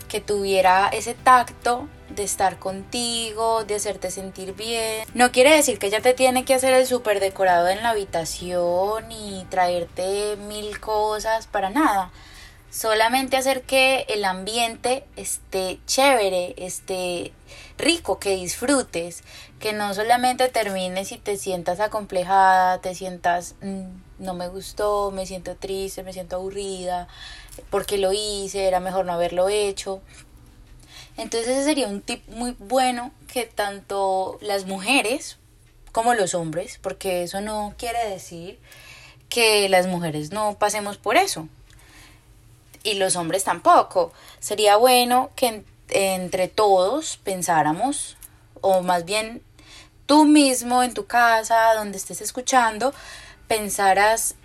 que 0.08 0.20
tuviera 0.20 0.88
ese 0.88 1.14
tacto 1.14 1.88
de 2.08 2.24
estar 2.24 2.58
contigo, 2.58 3.62
de 3.62 3.76
hacerte 3.76 4.10
sentir 4.10 4.54
bien. 4.56 5.06
No 5.14 5.30
quiere 5.30 5.54
decir 5.54 5.78
que 5.78 5.86
ella 5.86 6.00
te 6.00 6.14
tiene 6.14 6.44
que 6.44 6.54
hacer 6.54 6.74
el 6.74 6.84
súper 6.84 7.20
decorado 7.20 7.68
en 7.68 7.80
la 7.80 7.90
habitación 7.90 9.12
y 9.12 9.46
traerte 9.50 10.34
mil 10.48 10.80
cosas 10.80 11.46
para 11.46 11.70
nada. 11.70 12.10
Solamente 12.74 13.36
hacer 13.36 13.62
que 13.62 14.04
el 14.08 14.24
ambiente 14.24 15.04
esté 15.14 15.78
chévere, 15.86 16.54
esté 16.56 17.30
rico, 17.78 18.18
que 18.18 18.34
disfrutes, 18.34 19.22
que 19.60 19.72
no 19.72 19.94
solamente 19.94 20.48
termines 20.48 21.12
y 21.12 21.18
te 21.18 21.36
sientas 21.36 21.78
acomplejada, 21.78 22.80
te 22.80 22.96
sientas 22.96 23.54
mm, 23.62 23.84
no 24.18 24.34
me 24.34 24.48
gustó, 24.48 25.12
me 25.12 25.24
siento 25.24 25.54
triste, 25.54 26.02
me 26.02 26.12
siento 26.12 26.34
aburrida, 26.34 27.06
porque 27.70 27.96
lo 27.96 28.12
hice, 28.12 28.66
era 28.66 28.80
mejor 28.80 29.06
no 29.06 29.12
haberlo 29.12 29.48
hecho. 29.48 30.02
Entonces 31.16 31.50
ese 31.50 31.62
sería 31.62 31.86
un 31.86 32.02
tip 32.02 32.28
muy 32.28 32.56
bueno 32.58 33.12
que 33.32 33.44
tanto 33.44 34.36
las 34.40 34.66
mujeres 34.66 35.38
como 35.92 36.14
los 36.14 36.34
hombres, 36.34 36.80
porque 36.82 37.22
eso 37.22 37.40
no 37.40 37.72
quiere 37.78 38.04
decir 38.08 38.58
que 39.28 39.68
las 39.68 39.86
mujeres 39.86 40.32
no 40.32 40.58
pasemos 40.58 40.96
por 40.96 41.16
eso. 41.16 41.48
Y 42.84 42.94
los 42.94 43.16
hombres 43.16 43.42
tampoco. 43.42 44.12
Sería 44.38 44.76
bueno 44.76 45.30
que 45.34 45.64
entre 45.88 46.46
todos 46.48 47.18
pensáramos, 47.24 48.16
o 48.60 48.82
más 48.82 49.04
bien 49.04 49.42
tú 50.06 50.24
mismo 50.24 50.82
en 50.82 50.94
tu 50.94 51.06
casa, 51.06 51.74
donde 51.74 51.96
estés 51.96 52.20
escuchando, 52.20 52.94
pensaras 53.48 54.36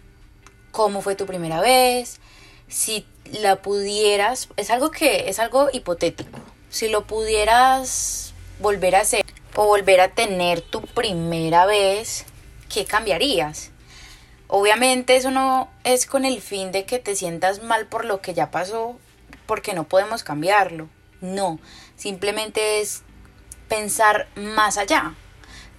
cómo 0.71 1.01
fue 1.01 1.15
tu 1.15 1.25
primera 1.25 1.61
vez, 1.61 2.19
si 2.67 3.05
la 3.41 3.57
pudieras, 3.57 4.49
es 4.57 4.69
algo 4.69 4.91
que 4.91 5.29
es 5.29 5.39
algo 5.39 5.69
hipotético, 5.71 6.39
si 6.69 6.87
lo 6.87 7.05
pudieras 7.05 8.33
volver 8.59 8.95
a 8.95 9.01
hacer 9.01 9.25
o 9.55 9.65
volver 9.65 9.99
a 10.01 10.13
tener 10.13 10.61
tu 10.61 10.81
primera 10.81 11.65
vez, 11.65 12.25
¿qué 12.71 12.85
cambiarías? 12.85 13.71
Obviamente 14.51 15.15
eso 15.15 15.29
no 15.29 15.69
es 15.83 16.07
con 16.07 16.25
el 16.25 16.41
fin 16.41 16.71
de 16.71 16.83
que 16.83 16.97
te 16.97 17.15
sientas 17.15 17.61
mal 17.61 17.85
por 17.85 18.03
lo 18.03 18.19
que 18.19 18.33
ya 18.33 18.49
pasó, 18.49 18.97
porque 19.45 19.75
no 19.75 19.87
podemos 19.87 20.23
cambiarlo. 20.23 20.89
No, 21.21 21.59
simplemente 21.95 22.81
es 22.81 23.03
pensar 23.67 24.27
más 24.35 24.79
allá, 24.79 25.13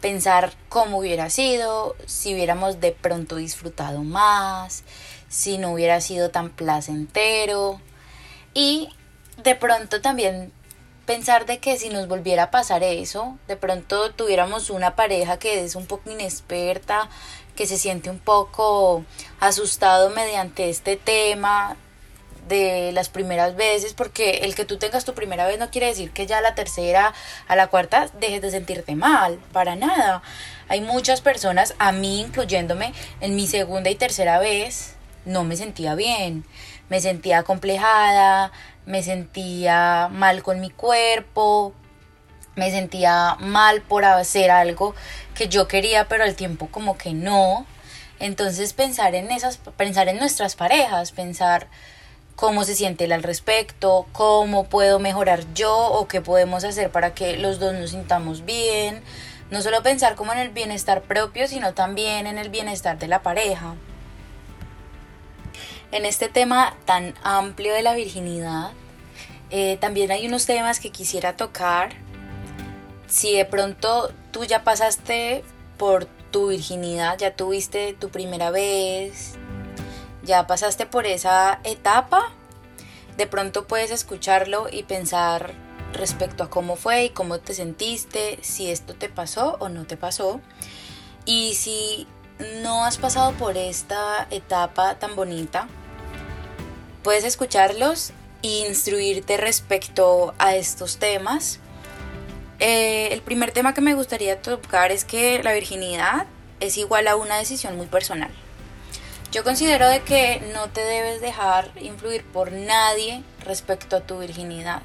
pensar 0.00 0.52
cómo 0.68 0.98
hubiera 0.98 1.30
sido, 1.30 1.96
si 2.06 2.32
hubiéramos 2.32 2.80
de 2.80 2.92
pronto 2.92 3.36
disfrutado 3.36 4.04
más, 4.04 4.84
si 5.28 5.58
no 5.58 5.72
hubiera 5.72 6.00
sido 6.00 6.30
tan 6.30 6.50
placentero 6.50 7.80
y 8.54 8.90
de 9.42 9.56
pronto 9.56 10.00
también 10.00 10.52
pensar 11.10 11.44
de 11.44 11.58
que 11.58 11.76
si 11.76 11.88
nos 11.88 12.06
volviera 12.06 12.44
a 12.44 12.50
pasar 12.52 12.84
eso, 12.84 13.36
de 13.48 13.56
pronto 13.56 14.12
tuviéramos 14.12 14.70
una 14.70 14.94
pareja 14.94 15.40
que 15.40 15.64
es 15.64 15.74
un 15.74 15.86
poco 15.86 16.08
inexperta, 16.08 17.08
que 17.56 17.66
se 17.66 17.78
siente 17.78 18.10
un 18.10 18.20
poco 18.20 19.04
asustado 19.40 20.10
mediante 20.10 20.70
este 20.70 20.94
tema 20.94 21.76
de 22.46 22.92
las 22.92 23.08
primeras 23.08 23.56
veces, 23.56 23.92
porque 23.92 24.42
el 24.44 24.54
que 24.54 24.64
tú 24.64 24.78
tengas 24.78 25.04
tu 25.04 25.12
primera 25.12 25.48
vez 25.48 25.58
no 25.58 25.68
quiere 25.72 25.88
decir 25.88 26.12
que 26.12 26.28
ya 26.28 26.40
la 26.40 26.54
tercera, 26.54 27.12
a 27.48 27.56
la 27.56 27.66
cuarta, 27.66 28.08
dejes 28.20 28.40
de 28.40 28.52
sentirte 28.52 28.94
mal, 28.94 29.40
para 29.52 29.74
nada. 29.74 30.22
Hay 30.68 30.80
muchas 30.80 31.22
personas, 31.22 31.74
a 31.80 31.90
mí 31.90 32.20
incluyéndome, 32.20 32.94
en 33.20 33.34
mi 33.34 33.48
segunda 33.48 33.90
y 33.90 33.96
tercera 33.96 34.38
vez, 34.38 34.94
no 35.24 35.42
me 35.42 35.56
sentía 35.56 35.96
bien, 35.96 36.44
me 36.88 37.00
sentía 37.00 37.42
complejada, 37.42 38.52
me 38.90 39.02
sentía 39.02 40.08
mal 40.10 40.42
con 40.42 40.60
mi 40.60 40.70
cuerpo, 40.70 41.72
me 42.56 42.70
sentía 42.70 43.36
mal 43.38 43.82
por 43.82 44.04
hacer 44.04 44.50
algo 44.50 44.94
que 45.34 45.48
yo 45.48 45.68
quería, 45.68 46.08
pero 46.08 46.24
al 46.24 46.34
tiempo 46.34 46.68
como 46.70 46.98
que 46.98 47.14
no. 47.14 47.66
Entonces 48.18 48.72
pensar 48.72 49.14
en 49.14 49.30
esas, 49.30 49.58
pensar 49.76 50.08
en 50.08 50.18
nuestras 50.18 50.56
parejas, 50.56 51.12
pensar 51.12 51.68
cómo 52.34 52.64
se 52.64 52.74
siente 52.74 53.04
él 53.04 53.12
al 53.12 53.22
respecto, 53.22 54.06
cómo 54.12 54.64
puedo 54.64 54.98
mejorar 54.98 55.44
yo 55.54 55.74
o 55.74 56.08
qué 56.08 56.20
podemos 56.20 56.64
hacer 56.64 56.90
para 56.90 57.14
que 57.14 57.36
los 57.36 57.60
dos 57.60 57.74
nos 57.74 57.90
sintamos 57.90 58.44
bien. 58.44 59.02
No 59.50 59.62
solo 59.62 59.82
pensar 59.82 60.16
como 60.16 60.32
en 60.32 60.38
el 60.38 60.50
bienestar 60.50 61.02
propio, 61.02 61.48
sino 61.48 61.74
también 61.74 62.26
en 62.26 62.38
el 62.38 62.50
bienestar 62.50 62.98
de 62.98 63.08
la 63.08 63.22
pareja. 63.22 63.74
En 65.92 66.06
este 66.06 66.28
tema 66.28 66.76
tan 66.84 67.14
amplio 67.24 67.74
de 67.74 67.82
la 67.82 67.94
virginidad, 67.94 68.70
eh, 69.50 69.76
también 69.80 70.12
hay 70.12 70.26
unos 70.26 70.46
temas 70.46 70.78
que 70.78 70.90
quisiera 70.90 71.36
tocar. 71.36 71.90
Si 73.08 73.34
de 73.34 73.44
pronto 73.44 74.12
tú 74.30 74.44
ya 74.44 74.62
pasaste 74.62 75.42
por 75.78 76.04
tu 76.30 76.48
virginidad, 76.48 77.18
ya 77.18 77.34
tuviste 77.34 77.92
tu 77.94 78.08
primera 78.10 78.52
vez, 78.52 79.34
ya 80.22 80.46
pasaste 80.46 80.86
por 80.86 81.06
esa 81.06 81.58
etapa, 81.64 82.30
de 83.16 83.26
pronto 83.26 83.66
puedes 83.66 83.90
escucharlo 83.90 84.68
y 84.70 84.84
pensar 84.84 85.54
respecto 85.92 86.44
a 86.44 86.50
cómo 86.50 86.76
fue 86.76 87.06
y 87.06 87.10
cómo 87.10 87.40
te 87.40 87.52
sentiste, 87.52 88.38
si 88.42 88.70
esto 88.70 88.94
te 88.94 89.08
pasó 89.08 89.56
o 89.58 89.68
no 89.68 89.86
te 89.88 89.96
pasó. 89.96 90.40
Y 91.24 91.54
si 91.54 92.06
no 92.62 92.84
has 92.84 92.96
pasado 92.96 93.32
por 93.32 93.56
esta 93.56 94.28
etapa 94.30 95.00
tan 95.00 95.16
bonita, 95.16 95.66
puedes 97.02 97.24
escucharlos 97.24 98.12
e 98.42 98.66
instruirte 98.68 99.36
respecto 99.36 100.34
a 100.38 100.56
estos 100.56 100.98
temas. 100.98 101.58
Eh, 102.58 103.08
el 103.12 103.22
primer 103.22 103.52
tema 103.52 103.74
que 103.74 103.80
me 103.80 103.94
gustaría 103.94 104.40
tocar 104.42 104.92
es 104.92 105.04
que 105.04 105.42
la 105.42 105.52
virginidad 105.52 106.26
es 106.60 106.76
igual 106.76 107.08
a 107.08 107.16
una 107.16 107.38
decisión 107.38 107.76
muy 107.76 107.86
personal. 107.86 108.30
Yo 109.32 109.44
considero 109.44 109.88
de 109.88 110.02
que 110.02 110.42
no 110.52 110.68
te 110.70 110.82
debes 110.82 111.20
dejar 111.20 111.70
influir 111.80 112.24
por 112.24 112.52
nadie 112.52 113.22
respecto 113.44 113.96
a 113.96 114.00
tu 114.00 114.18
virginidad. 114.18 114.82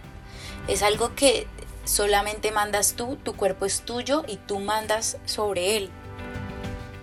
Es 0.68 0.84
algo 0.84 1.16
que 1.16 1.48
solamente 1.84 2.52
mandas 2.52 2.94
tú, 2.94 3.18
tu 3.18 3.36
cuerpo 3.36 3.66
es 3.66 3.82
tuyo 3.82 4.24
y 4.28 4.38
tú 4.38 4.60
mandas 4.60 5.18
sobre 5.26 5.78
él. 5.78 5.90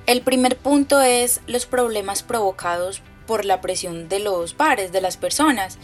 El 0.07 0.22
primer 0.22 0.57
punto 0.57 1.01
es 1.01 1.40
los 1.46 1.66
problemas 1.66 2.22
provocados 2.22 3.03
por 3.33 3.47
la 3.47 3.62
presión 3.62 4.11
de 4.11 4.18
los 4.18 4.53
pares, 4.53 4.92
de 4.92 5.01
las 5.01 5.16
personas. 5.16 5.79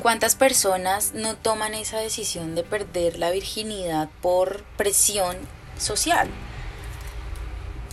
¿Cuántas 0.00 0.36
personas 0.36 1.12
no 1.12 1.34
toman 1.36 1.74
esa 1.74 1.98
decisión 1.98 2.54
de 2.54 2.62
perder 2.62 3.18
la 3.18 3.32
virginidad 3.32 4.08
por 4.22 4.62
presión 4.76 5.36
social? 5.76 6.28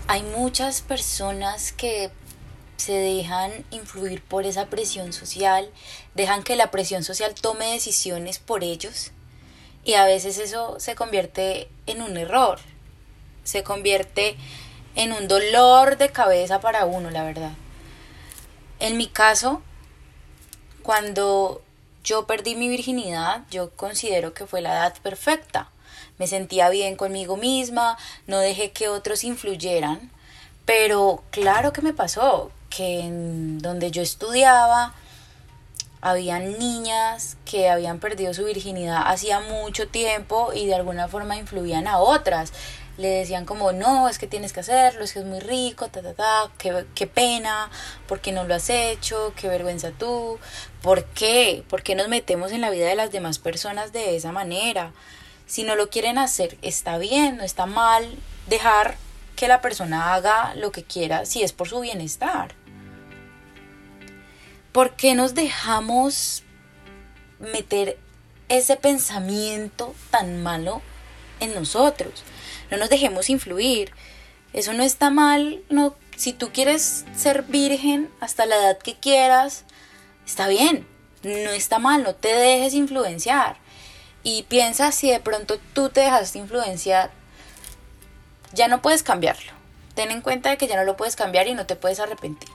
Hay 0.05 0.21
muchas 0.21 0.83
personas 0.83 1.73
que 1.73 2.11
se 2.77 2.93
dejan 2.93 3.65
influir 3.71 4.21
por 4.21 4.45
esa 4.45 4.67
presión 4.67 5.13
social, 5.13 5.71
dejan 6.13 6.43
que 6.43 6.55
la 6.55 6.69
presión 6.69 7.03
social 7.03 7.33
tome 7.33 7.73
decisiones 7.73 8.37
por 8.37 8.63
ellos 8.63 9.13
y 9.83 9.95
a 9.95 10.05
veces 10.05 10.37
eso 10.37 10.79
se 10.79 10.93
convierte 10.93 11.69
en 11.87 12.03
un 12.03 12.17
error, 12.17 12.59
se 13.45 13.63
convierte 13.63 14.37
en 14.93 15.11
un 15.11 15.27
dolor 15.27 15.97
de 15.97 16.09
cabeza 16.09 16.61
para 16.61 16.85
uno, 16.85 17.09
la 17.09 17.23
verdad. 17.23 17.53
En 18.83 18.97
mi 18.97 19.07
caso, 19.07 19.61
cuando 20.81 21.61
yo 22.03 22.27
perdí 22.27 22.53
mi 22.55 22.67
virginidad, 22.67 23.43
yo 23.49 23.69
considero 23.69 24.33
que 24.33 24.45
fue 24.45 24.59
la 24.59 24.73
edad 24.73 24.93
perfecta. 25.01 25.69
Me 26.17 26.27
sentía 26.27 26.67
bien 26.67 26.97
conmigo 26.97 27.37
misma, 27.37 27.97
no 28.27 28.39
dejé 28.39 28.71
que 28.71 28.89
otros 28.89 29.23
influyeran, 29.23 30.11
pero 30.65 31.23
claro 31.31 31.71
que 31.71 31.81
me 31.81 31.93
pasó 31.93 32.51
que 32.69 32.99
en 32.99 33.59
donde 33.59 33.89
yo 33.89 34.01
estudiaba 34.01 34.93
habían 36.01 36.59
niñas 36.59 37.37
que 37.45 37.69
habían 37.69 37.99
perdido 37.99 38.33
su 38.33 38.43
virginidad 38.43 39.03
hacía 39.05 39.39
mucho 39.39 39.87
tiempo 39.87 40.51
y 40.53 40.65
de 40.65 40.75
alguna 40.75 41.07
forma 41.07 41.37
influían 41.37 41.87
a 41.87 41.99
otras 41.99 42.51
le 42.97 43.07
decían 43.07 43.45
como, 43.45 43.71
no, 43.71 44.07
es 44.07 44.19
que 44.19 44.27
tienes 44.27 44.53
que 44.53 44.59
hacerlo, 44.59 45.03
es 45.03 45.13
que 45.13 45.19
es 45.19 45.25
muy 45.25 45.39
rico, 45.39 45.87
ta, 45.87 46.01
ta, 46.01 46.13
ta, 46.13 46.51
qué, 46.57 46.85
qué 46.93 47.07
pena, 47.07 47.69
¿por 48.07 48.19
qué 48.19 48.31
no 48.31 48.43
lo 48.43 48.53
has 48.53 48.69
hecho? 48.69 49.33
Qué 49.35 49.47
vergüenza 49.47 49.91
tú. 49.91 50.37
¿Por 50.81 51.05
qué? 51.05 51.63
¿Por 51.69 51.81
qué 51.81 51.95
nos 51.95 52.07
metemos 52.07 52.51
en 52.51 52.61
la 52.61 52.69
vida 52.69 52.87
de 52.87 52.95
las 52.95 53.11
demás 53.11 53.39
personas 53.39 53.93
de 53.93 54.15
esa 54.15 54.31
manera? 54.31 54.91
Si 55.45 55.63
no 55.63 55.75
lo 55.75 55.89
quieren 55.89 56.17
hacer, 56.17 56.57
está 56.61 56.97
bien, 56.97 57.37
no 57.37 57.43
está 57.43 57.65
mal 57.65 58.17
dejar 58.47 58.97
que 59.35 59.47
la 59.47 59.61
persona 59.61 60.13
haga 60.13 60.53
lo 60.55 60.71
que 60.71 60.83
quiera 60.83 61.25
si 61.25 61.41
es 61.41 61.53
por 61.53 61.67
su 61.67 61.79
bienestar. 61.79 62.55
¿Por 64.71 64.95
qué 64.95 65.15
nos 65.15 65.35
dejamos 65.35 66.43
meter 67.39 67.97
ese 68.49 68.75
pensamiento 68.75 69.93
tan 70.09 70.41
malo 70.41 70.81
en 71.39 71.53
nosotros? 71.53 72.23
No 72.71 72.77
nos 72.77 72.89
dejemos 72.89 73.29
influir. 73.29 73.91
Eso 74.53 74.73
no 74.73 74.83
está 74.83 75.09
mal, 75.09 75.63
no, 75.69 75.95
si 76.15 76.33
tú 76.33 76.51
quieres 76.51 77.05
ser 77.15 77.43
virgen 77.43 78.09
hasta 78.19 78.45
la 78.45 78.55
edad 78.55 78.77
que 78.77 78.95
quieras, 78.95 79.65
está 80.25 80.47
bien, 80.47 80.87
no 81.23 81.51
está 81.51 81.79
mal, 81.79 82.03
no 82.03 82.13
te 82.13 82.33
dejes 82.33 82.73
influenciar. 82.73 83.57
Y 84.23 84.43
piensa 84.43 84.91
si 84.91 85.09
de 85.09 85.19
pronto 85.19 85.59
tú 85.73 85.89
te 85.89 86.01
dejaste 86.01 86.39
influenciar, 86.39 87.11
ya 88.53 88.67
no 88.67 88.81
puedes 88.81 89.03
cambiarlo. 89.03 89.51
Ten 89.95 90.11
en 90.11 90.21
cuenta 90.21 90.55
que 90.55 90.67
ya 90.67 90.75
no 90.75 90.83
lo 90.83 90.97
puedes 90.97 91.15
cambiar 91.15 91.47
y 91.47 91.55
no 91.55 91.65
te 91.65 91.75
puedes 91.75 91.99
arrepentir. 91.99 92.49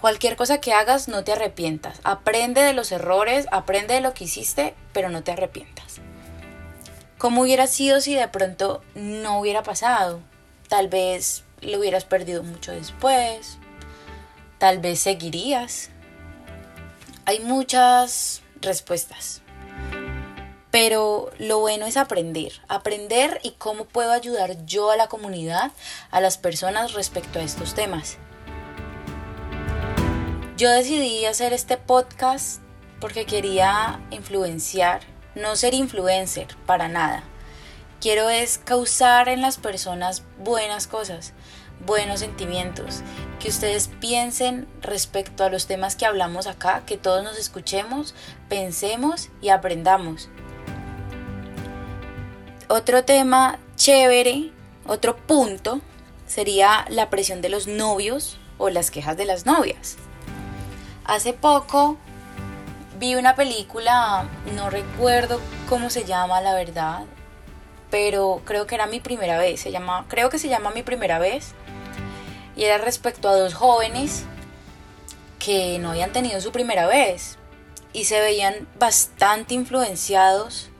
Cualquier 0.00 0.36
cosa 0.36 0.60
que 0.60 0.72
hagas, 0.72 1.08
no 1.08 1.24
te 1.24 1.32
arrepientas. 1.32 2.00
Aprende 2.04 2.60
de 2.60 2.72
los 2.72 2.92
errores, 2.92 3.46
aprende 3.50 3.94
de 3.94 4.00
lo 4.00 4.14
que 4.14 4.24
hiciste, 4.24 4.74
pero 4.92 5.08
no 5.08 5.22
te 5.22 5.32
arrepientas. 5.32 6.00
¿Cómo 7.24 7.40
hubiera 7.40 7.66
sido 7.66 8.02
si 8.02 8.14
de 8.14 8.28
pronto 8.28 8.82
no 8.94 9.40
hubiera 9.40 9.62
pasado? 9.62 10.20
Tal 10.68 10.88
vez 10.88 11.42
lo 11.62 11.78
hubieras 11.78 12.04
perdido 12.04 12.42
mucho 12.42 12.72
después. 12.72 13.56
Tal 14.58 14.78
vez 14.78 14.98
seguirías. 14.98 15.88
Hay 17.24 17.40
muchas 17.40 18.42
respuestas. 18.60 19.40
Pero 20.70 21.30
lo 21.38 21.60
bueno 21.60 21.86
es 21.86 21.96
aprender, 21.96 22.60
aprender 22.68 23.40
y 23.42 23.52
cómo 23.52 23.86
puedo 23.86 24.12
ayudar 24.12 24.66
yo 24.66 24.90
a 24.90 24.96
la 24.98 25.06
comunidad, 25.06 25.72
a 26.10 26.20
las 26.20 26.36
personas 26.36 26.92
respecto 26.92 27.38
a 27.38 27.42
estos 27.42 27.72
temas. 27.72 28.18
Yo 30.58 30.70
decidí 30.70 31.24
hacer 31.24 31.54
este 31.54 31.78
podcast 31.78 32.60
porque 33.00 33.24
quería 33.24 34.02
influenciar 34.10 35.13
no 35.34 35.56
ser 35.56 35.74
influencer 35.74 36.48
para 36.66 36.88
nada. 36.88 37.22
Quiero 38.00 38.28
es 38.28 38.58
causar 38.58 39.28
en 39.28 39.40
las 39.40 39.56
personas 39.56 40.22
buenas 40.38 40.86
cosas, 40.86 41.32
buenos 41.86 42.20
sentimientos, 42.20 43.02
que 43.40 43.48
ustedes 43.48 43.88
piensen 44.00 44.68
respecto 44.80 45.44
a 45.44 45.48
los 45.48 45.66
temas 45.66 45.96
que 45.96 46.06
hablamos 46.06 46.46
acá, 46.46 46.82
que 46.86 46.98
todos 46.98 47.24
nos 47.24 47.38
escuchemos, 47.38 48.14
pensemos 48.48 49.30
y 49.40 49.48
aprendamos. 49.48 50.28
Otro 52.68 53.04
tema 53.04 53.58
chévere, 53.76 54.52
otro 54.86 55.16
punto, 55.16 55.80
sería 56.26 56.86
la 56.88 57.10
presión 57.10 57.42
de 57.42 57.48
los 57.48 57.66
novios 57.66 58.38
o 58.58 58.70
las 58.70 58.90
quejas 58.90 59.16
de 59.16 59.24
las 59.24 59.46
novias. 59.46 59.96
Hace 61.04 61.32
poco 61.32 61.98
Vi 62.98 63.16
una 63.16 63.34
película, 63.34 64.28
no 64.54 64.70
recuerdo 64.70 65.40
cómo 65.68 65.90
se 65.90 66.04
llama 66.04 66.40
la 66.40 66.54
verdad, 66.54 67.00
pero 67.90 68.42
creo 68.44 68.66
que 68.66 68.76
era 68.76 68.86
mi 68.86 69.00
primera 69.00 69.36
vez, 69.36 69.60
se 69.60 69.72
llama, 69.72 70.06
creo 70.08 70.30
que 70.30 70.38
se 70.38 70.48
llama 70.48 70.70
mi 70.70 70.84
primera 70.84 71.18
vez, 71.18 71.54
y 72.54 72.64
era 72.64 72.78
respecto 72.78 73.28
a 73.28 73.36
dos 73.36 73.54
jóvenes 73.54 74.24
que 75.40 75.78
no 75.80 75.90
habían 75.90 76.12
tenido 76.12 76.40
su 76.40 76.52
primera 76.52 76.86
vez 76.86 77.36
y 77.92 78.04
se 78.04 78.20
veían 78.20 78.68
bastante 78.78 79.54
influenciados 79.54 80.70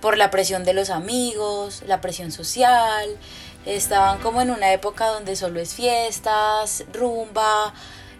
por 0.00 0.16
la 0.16 0.30
presión 0.30 0.64
de 0.64 0.72
los 0.72 0.90
amigos, 0.90 1.82
la 1.86 2.00
presión 2.00 2.32
social, 2.32 3.18
estaban 3.66 4.18
como 4.20 4.40
en 4.40 4.50
una 4.50 4.72
época 4.72 5.06
donde 5.08 5.36
solo 5.36 5.60
es 5.60 5.74
fiestas, 5.74 6.84
rumba, 6.92 7.74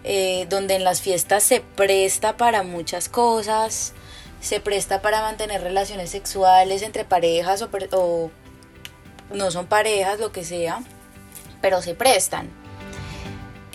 eh, 0.04 0.46
donde 0.48 0.74
en 0.74 0.84
las 0.84 1.00
fiestas 1.00 1.44
se 1.44 1.60
presta 1.60 2.36
para 2.36 2.64
muchas 2.64 3.08
cosas, 3.08 3.92
se 4.40 4.58
presta 4.58 5.00
para 5.00 5.22
mantener 5.22 5.62
relaciones 5.62 6.10
sexuales 6.10 6.82
entre 6.82 7.04
parejas 7.04 7.62
o, 7.62 7.70
o 7.92 8.30
no 9.32 9.50
son 9.52 9.66
parejas, 9.66 10.18
lo 10.18 10.32
que 10.32 10.44
sea, 10.44 10.82
pero 11.60 11.80
se 11.82 11.94
prestan. 11.94 12.50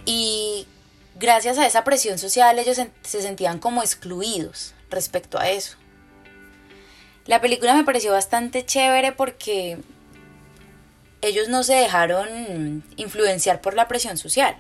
Y 0.06 0.68
gracias 1.16 1.58
a 1.58 1.66
esa 1.66 1.86
presión 1.86 2.18
social 2.18 2.60
ellos 2.60 2.78
se 3.04 3.22
sentían 3.22 3.60
como 3.60 3.82
excluidos 3.82 4.74
respecto 4.90 5.40
a 5.40 5.50
eso. 5.50 5.78
La 7.26 7.40
película 7.40 7.74
me 7.74 7.86
pareció 7.86 8.12
bastante 8.12 8.66
chévere 8.66 9.14
porque 9.14 9.78
ellos 11.22 11.48
no 11.48 11.64
se 11.64 11.74
dejaron 11.74 12.84
influenciar 12.98 13.62
por 13.62 13.74
la 13.74 13.88
presión 13.88 14.18
social 14.18 14.58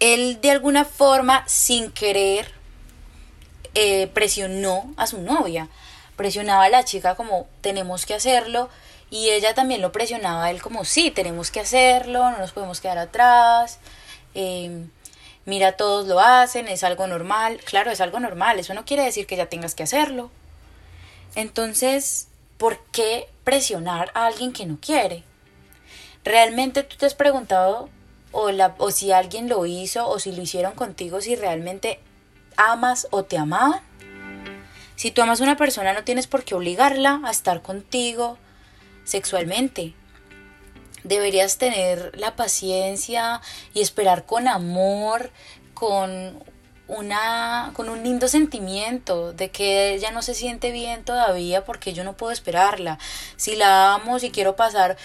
él 0.00 0.40
de 0.40 0.50
alguna 0.50 0.84
forma, 0.84 1.44
sin 1.46 1.90
querer, 1.90 2.52
eh, 3.74 4.08
presionó 4.08 4.92
a 4.96 5.06
su 5.06 5.20
novia. 5.20 5.68
Presionaba 6.16 6.64
a 6.64 6.68
la 6.68 6.84
chica 6.84 7.14
como 7.14 7.46
tenemos 7.60 8.06
que 8.06 8.14
hacerlo 8.14 8.68
y 9.10 9.30
ella 9.30 9.54
también 9.54 9.80
lo 9.80 9.92
presionaba 9.92 10.44
a 10.44 10.50
él 10.50 10.60
como 10.60 10.84
sí, 10.84 11.10
tenemos 11.10 11.50
que 11.50 11.60
hacerlo, 11.60 12.30
no 12.30 12.38
nos 12.38 12.52
podemos 12.52 12.80
quedar 12.80 12.98
atrás. 12.98 13.78
Em, 14.34 14.90
mira, 15.44 15.76
todos 15.76 16.06
lo 16.06 16.20
hacen, 16.20 16.68
es 16.68 16.84
algo 16.84 17.06
normal. 17.06 17.60
Claro, 17.64 17.90
es 17.90 18.00
algo 18.00 18.20
normal, 18.20 18.58
eso 18.58 18.74
no 18.74 18.84
quiere 18.84 19.04
decir 19.04 19.26
que 19.26 19.36
ya 19.36 19.46
tengas 19.46 19.74
que 19.74 19.84
hacerlo. 19.84 20.30
Entonces, 21.34 22.28
¿por 22.58 22.78
qué 22.92 23.28
presionar 23.44 24.10
a 24.14 24.26
alguien 24.26 24.52
que 24.52 24.66
no 24.66 24.78
quiere? 24.80 25.22
¿Realmente 26.24 26.82
tú 26.82 26.96
te 26.96 27.06
has 27.06 27.14
preguntado 27.14 27.88
o, 28.32 28.50
la, 28.50 28.74
o 28.78 28.90
si 28.90 29.12
alguien 29.12 29.48
lo 29.48 29.66
hizo 29.66 30.08
o 30.08 30.18
si 30.18 30.32
lo 30.32 30.42
hicieron 30.42 30.72
contigo, 30.74 31.20
si 31.20 31.36
realmente 31.36 32.00
amas 32.56 33.06
o 33.10 33.24
te 33.24 33.38
amaban. 33.38 33.80
Si 34.96 35.10
tú 35.10 35.22
amas 35.22 35.40
a 35.40 35.44
una 35.44 35.56
persona 35.56 35.92
no 35.92 36.04
tienes 36.04 36.26
por 36.26 36.44
qué 36.44 36.54
obligarla 36.54 37.20
a 37.24 37.30
estar 37.30 37.62
contigo 37.62 38.36
sexualmente. 39.04 39.94
Deberías 41.04 41.56
tener 41.56 42.12
la 42.18 42.34
paciencia 42.34 43.40
y 43.72 43.80
esperar 43.80 44.26
con 44.26 44.48
amor, 44.48 45.30
con 45.72 46.42
una 46.88 47.70
con 47.74 47.90
un 47.90 48.02
lindo 48.02 48.28
sentimiento 48.28 49.32
de 49.34 49.50
que 49.50 49.94
ella 49.94 50.10
no 50.10 50.22
se 50.22 50.34
siente 50.34 50.70
bien 50.72 51.04
todavía 51.04 51.64
porque 51.64 51.92
yo 51.92 52.02
no 52.02 52.16
puedo 52.16 52.32
esperarla. 52.32 52.98
Si 53.36 53.56
la 53.56 53.94
amo, 53.94 54.18
si 54.18 54.30
quiero 54.30 54.56
pasar 54.56 54.96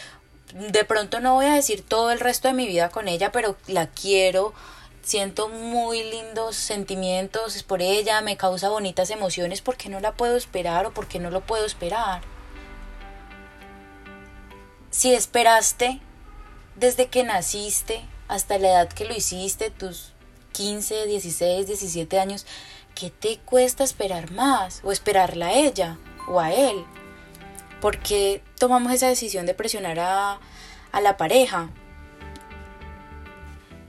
de 0.54 0.86
pronto 0.86 1.20
no 1.20 1.34
voy 1.34 1.46
a 1.48 1.56
decir 1.56 1.84
todo 1.84 2.12
el 2.12 2.20
resto 2.20 2.48
de 2.48 2.54
mi 2.54 2.68
vida 2.68 2.90
con 2.90 3.08
ella, 3.08 3.32
pero 3.32 3.58
la 3.68 3.88
quiero, 3.88 4.54
siento 5.02 5.50
muy 5.50 6.04
lindos 6.04 6.56
sentimientos 6.56 7.62
por 7.64 7.82
ella, 7.82 8.22
me 8.22 8.38
causa 8.38 8.70
bonitas 8.70 9.10
emociones, 9.10 9.62
porque 9.62 9.90
no 9.90 10.00
la 10.00 10.14
puedo 10.14 10.38
esperar 10.38 10.86
o 10.86 10.94
porque 10.94 11.20
no 11.20 11.32
lo 11.32 11.42
puedo 11.42 11.66
esperar? 11.66 12.22
Si 14.92 15.14
esperaste 15.14 16.00
desde 16.76 17.08
que 17.08 17.24
naciste 17.24 18.06
hasta 18.28 18.60
la 18.60 18.70
edad 18.70 18.90
que 18.90 19.06
lo 19.06 19.16
hiciste, 19.16 19.72
tus 19.72 20.14
15, 20.54 21.08
16, 21.08 21.68
17 21.68 22.20
años, 22.20 22.46
¿qué 22.94 23.10
te 23.10 23.40
cuesta 23.40 23.84
esperar 23.84 24.32
más 24.32 24.82
o 24.84 24.92
esperarla 24.92 25.48
a 25.48 25.54
ella 25.54 25.98
o 26.28 26.40
a 26.40 26.54
él? 26.54 26.86
¿Por 27.84 27.98
qué 27.98 28.42
tomamos 28.58 28.94
esa 28.94 29.10
decisión 29.10 29.46
de 29.46 29.54
presionar 29.54 30.00
a, 30.00 30.40
la 31.02 31.18
pareja? 31.18 31.70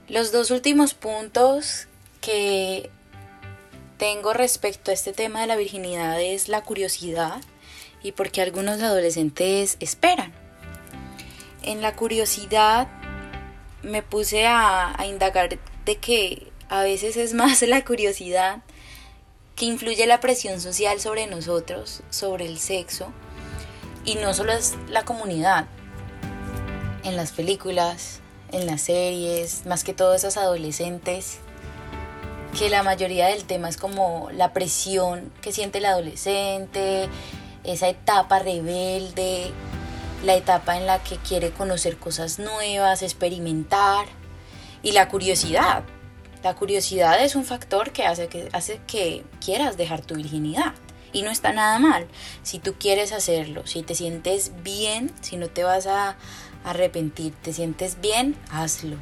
Los 0.09 0.33
dos 0.33 0.51
últimos 0.51 0.93
puntos 0.93 1.87
que 2.19 2.89
tengo 3.97 4.33
respecto 4.33 4.91
a 4.91 4.93
este 4.93 5.13
tema 5.13 5.39
de 5.39 5.47
la 5.47 5.55
virginidad 5.55 6.21
es 6.21 6.49
la 6.49 6.61
curiosidad 6.61 7.39
y 8.03 8.11
porque 8.11 8.41
algunos 8.41 8.81
adolescentes 8.81 9.77
esperan. 9.79 10.33
En 11.61 11.81
la 11.81 11.95
curiosidad 11.95 12.89
me 13.81 14.03
puse 14.03 14.45
a 14.45 14.93
indagar 15.07 15.57
de 15.85 15.95
que 15.95 16.51
a 16.67 16.83
veces 16.83 17.15
es 17.15 17.33
más 17.33 17.61
la 17.61 17.85
curiosidad 17.85 18.61
que 19.55 19.67
influye 19.67 20.05
la 20.05 20.19
presión 20.19 20.59
social 20.59 20.99
sobre 20.99 21.27
nosotros, 21.27 22.03
sobre 22.09 22.45
el 22.45 22.59
sexo, 22.59 23.13
y 24.05 24.15
no 24.15 24.33
solo 24.33 24.53
es 24.53 24.75
la 24.89 25.03
comunidad, 25.03 25.65
en 27.03 27.15
las 27.15 27.31
películas, 27.31 28.19
en 28.51 28.65
las 28.65 28.81
series, 28.81 29.65
más 29.65 29.83
que 29.83 29.93
todo 29.93 30.13
esas 30.15 30.37
adolescentes, 30.37 31.39
que 32.57 32.69
la 32.69 32.83
mayoría 32.83 33.27
del 33.27 33.43
tema 33.45 33.69
es 33.69 33.77
como 33.77 34.29
la 34.31 34.53
presión 34.53 35.31
que 35.41 35.51
siente 35.51 35.79
el 35.79 35.85
adolescente, 35.85 37.09
esa 37.63 37.89
etapa 37.89 38.39
rebelde, 38.39 39.51
la 40.23 40.35
etapa 40.35 40.77
en 40.77 40.87
la 40.87 41.03
que 41.03 41.17
quiere 41.17 41.51
conocer 41.51 41.97
cosas 41.97 42.39
nuevas, 42.39 43.01
experimentar 43.03 44.05
y 44.81 44.93
la 44.93 45.07
curiosidad. 45.09 45.83
La 46.43 46.55
curiosidad 46.55 47.23
es 47.23 47.35
un 47.35 47.43
factor 47.43 47.91
que 47.91 48.05
hace 48.05 48.27
que, 48.27 48.49
hace 48.53 48.79
que 48.87 49.23
quieras 49.43 49.77
dejar 49.77 50.01
tu 50.01 50.15
virginidad. 50.15 50.73
Y 51.15 51.21
no 51.21 51.31
está 51.31 51.53
nada 51.53 51.79
mal. 51.79 52.07
Si 52.43 52.59
tú 52.59 52.75
quieres 52.77 53.13
hacerlo, 53.13 53.65
si 53.65 53.83
te 53.83 53.95
sientes 53.95 54.51
bien, 54.63 55.13
si 55.21 55.37
no 55.37 55.47
te 55.47 55.63
vas 55.63 55.87
a 55.87 56.17
arrepentir, 56.65 57.33
te 57.41 57.53
sientes 57.53 58.01
bien, 58.01 58.35
hazlo. 58.51 58.97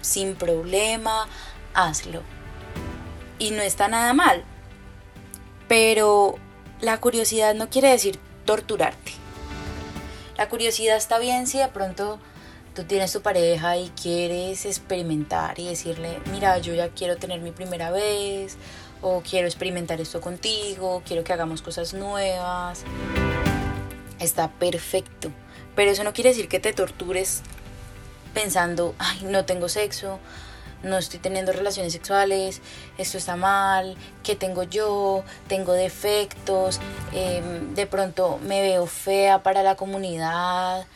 Sin 0.00 0.34
problema, 0.34 1.28
hazlo. 1.74 2.22
Y 3.38 3.50
no 3.50 3.60
está 3.60 3.86
nada 3.86 4.14
mal. 4.14 4.44
Pero 5.68 6.36
la 6.80 6.98
curiosidad 7.00 7.54
no 7.54 7.68
quiere 7.68 7.90
decir 7.90 8.18
torturarte. 8.46 9.12
La 10.38 10.48
curiosidad 10.48 10.96
está 10.96 11.18
bien 11.18 11.46
si 11.46 11.58
de 11.58 11.68
pronto 11.68 12.18
tú 12.74 12.84
tienes 12.84 13.12
tu 13.12 13.20
pareja 13.20 13.76
y 13.76 13.90
quieres 13.90 14.64
experimentar 14.64 15.58
y 15.58 15.66
decirle, 15.66 16.18
mira, 16.32 16.56
yo 16.56 16.72
ya 16.72 16.88
quiero 16.88 17.18
tener 17.18 17.40
mi 17.40 17.50
primera 17.50 17.90
vez, 17.90 18.56
o 19.02 19.22
quiero 19.22 19.46
experimentar 19.46 20.00
esto 20.00 20.20
contigo, 20.20 21.02
quiero 21.06 21.24
que 21.24 21.32
hagamos 21.32 21.62
cosas 21.62 21.94
nuevas. 21.94 22.84
Está 24.18 24.50
perfecto, 24.50 25.30
pero 25.74 25.90
eso 25.90 26.04
no 26.04 26.12
quiere 26.12 26.30
decir 26.30 26.48
que 26.48 26.60
te 26.60 26.72
tortures 26.72 27.42
pensando, 28.34 28.94
ay, 28.98 29.20
no 29.24 29.44
tengo 29.44 29.68
sexo, 29.68 30.18
no 30.82 30.98
estoy 30.98 31.18
teniendo 31.18 31.52
relaciones 31.52 31.92
sexuales, 31.92 32.60
esto 32.98 33.18
está 33.18 33.36
mal, 33.36 33.96
¿qué 34.22 34.36
tengo 34.36 34.62
yo? 34.62 35.24
Tengo 35.48 35.72
defectos, 35.72 36.80
em, 37.12 37.74
de 37.74 37.86
pronto 37.86 38.38
me 38.42 38.60
veo 38.62 38.86
fea 38.86 39.42
para 39.42 39.62
la 39.62 39.76
comunidad, 39.76 40.86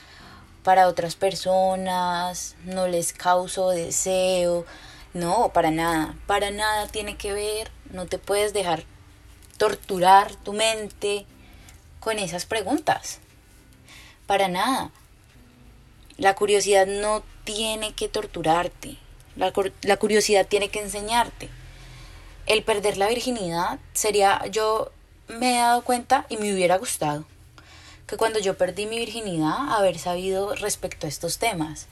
para 0.63 0.87
otras 0.87 1.17
personas, 1.17 2.55
no 2.65 2.87
les 2.87 3.13
causo 3.13 3.71
deseo. 3.71 4.65
No, 5.15 5.51
para 5.53 5.71
nada, 5.71 6.15
para 6.27 6.51
nada 6.51 6.87
tiene 6.87 7.17
que 7.19 7.35
ver, 7.35 7.71
no 7.93 8.07
te 8.07 8.19
puedes 8.19 8.53
dejar 8.53 8.85
torturar 9.59 10.35
tu 10.35 10.53
mente 10.53 11.27
con 12.01 12.19
esas 12.19 12.47
preguntas. 12.47 13.21
Para 14.27 14.49
nada. 14.49 14.91
La 16.19 16.35
curiosidad 16.35 16.87
no 16.87 17.23
tiene 17.45 17.95
que 17.95 18.09
torturarte, 18.09 18.97
la, 19.35 19.53
la 19.83 19.97
curiosidad 19.97 20.47
tiene 20.47 20.69
que 20.69 20.81
enseñarte. 20.81 21.49
El 22.47 22.63
perder 22.63 22.97
la 22.97 23.09
virginidad 23.09 23.79
sería, 23.93 24.45
yo 24.51 24.93
me 25.29 25.55
he 25.55 25.59
dado 25.59 25.83
cuenta 25.83 26.27
y 26.29 26.37
me 26.37 26.53
hubiera 26.53 26.77
gustado 26.77 27.25
que 28.07 28.17
cuando 28.17 28.39
yo 28.39 28.59
perdí 28.59 28.87
mi 28.87 28.99
virginidad, 28.99 29.73
haber 29.73 29.99
sabido 29.99 30.55
respecto 30.55 31.07
a 31.07 31.09
estos 31.09 31.39
temas, 31.39 31.87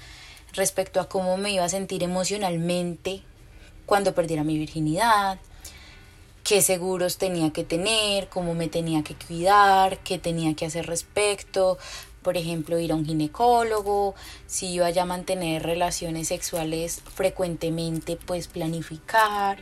respecto 0.52 1.00
a 1.00 1.08
cómo 1.08 1.36
me 1.36 1.52
iba 1.52 1.64
a 1.64 1.68
sentir 1.68 2.02
emocionalmente 2.02 3.22
cuando 3.86 4.14
perdiera 4.14 4.44
mi 4.44 4.58
virginidad, 4.58 5.38
qué 6.50 6.62
seguros 6.62 7.16
tenía 7.16 7.52
que 7.52 7.62
tener, 7.62 8.28
cómo 8.28 8.54
me 8.54 8.66
tenía 8.66 9.04
que 9.04 9.14
cuidar, 9.14 9.98
qué 9.98 10.18
tenía 10.18 10.56
que 10.56 10.66
hacer 10.66 10.84
respecto, 10.84 11.78
por 12.22 12.36
ejemplo, 12.36 12.80
ir 12.80 12.90
a 12.90 12.96
un 12.96 13.06
ginecólogo, 13.06 14.16
si 14.48 14.66
iba 14.66 14.88
a 14.88 15.04
mantener 15.04 15.62
relaciones 15.62 16.26
sexuales 16.26 17.02
frecuentemente, 17.14 18.16
pues 18.16 18.48
planificar, 18.48 19.58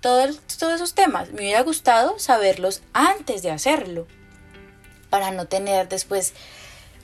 todos, 0.00 0.38
todos 0.60 0.74
esos 0.74 0.94
temas. 0.94 1.32
Me 1.32 1.40
hubiera 1.40 1.62
gustado 1.62 2.16
saberlos 2.20 2.82
antes 2.92 3.42
de 3.42 3.50
hacerlo 3.50 4.06
para 5.10 5.32
no 5.32 5.46
tener 5.46 5.88
después 5.88 6.34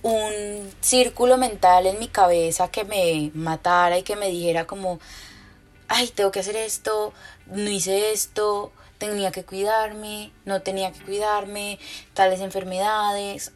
un 0.02 0.70
círculo 0.81 1.38
mental 1.38 1.88
en 1.88 1.98
mi 1.98 2.07
cabeza 2.07 2.70
que 2.70 2.85
me 2.85 3.33
matara 3.35 3.98
y 3.98 4.04
que 4.04 4.14
me 4.14 4.28
dijera 4.28 4.64
como, 4.68 5.00
ay, 5.88 6.07
tengo 6.07 6.31
que 6.31 6.38
hacer 6.38 6.54
esto, 6.54 7.12
no 7.46 7.68
hice 7.68 8.12
esto, 8.12 8.70
tenía 8.99 9.31
que 9.31 9.45
cuidarme, 9.45 10.33
no 10.45 10.61
tenía 10.63 10.93
que 10.93 11.01
cuidarme, 11.01 11.79
tales 12.15 12.41
enfermedades. 12.41 13.53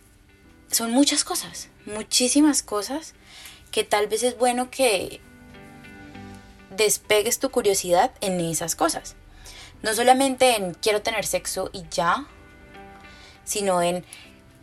Son 0.71 0.91
muchas 0.91 1.25
cosas, 1.25 1.69
muchísimas 1.85 2.63
cosas 2.63 3.15
que 3.71 3.85
tal 3.85 4.07
vez 4.07 4.23
es 4.23 4.39
bueno 4.39 4.71
que 4.71 5.21
despegues 6.71 7.39
tu 7.39 7.51
curiosidad 7.51 8.13
en 8.21 8.41
esas 8.41 8.75
cosas. 8.77 9.17
No 9.83 9.93
solamente 9.95 10.57
en 10.57 10.75
quiero 10.75 11.03
tener 11.03 11.27
sexo 11.27 11.71
y 11.73 11.85
ya, 11.91 12.27
sino 13.45 13.83
en 13.83 14.05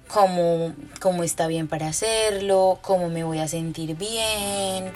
cómo, 0.07 0.73
está 1.23 1.47
bien 1.47 1.67
para 1.67 1.87
hacerlo, 1.87 2.79
cómo 2.81 3.09
me 3.09 3.23
voy 3.23 3.39
a 3.39 3.47
sentir 3.47 3.95
bien, 3.95 4.91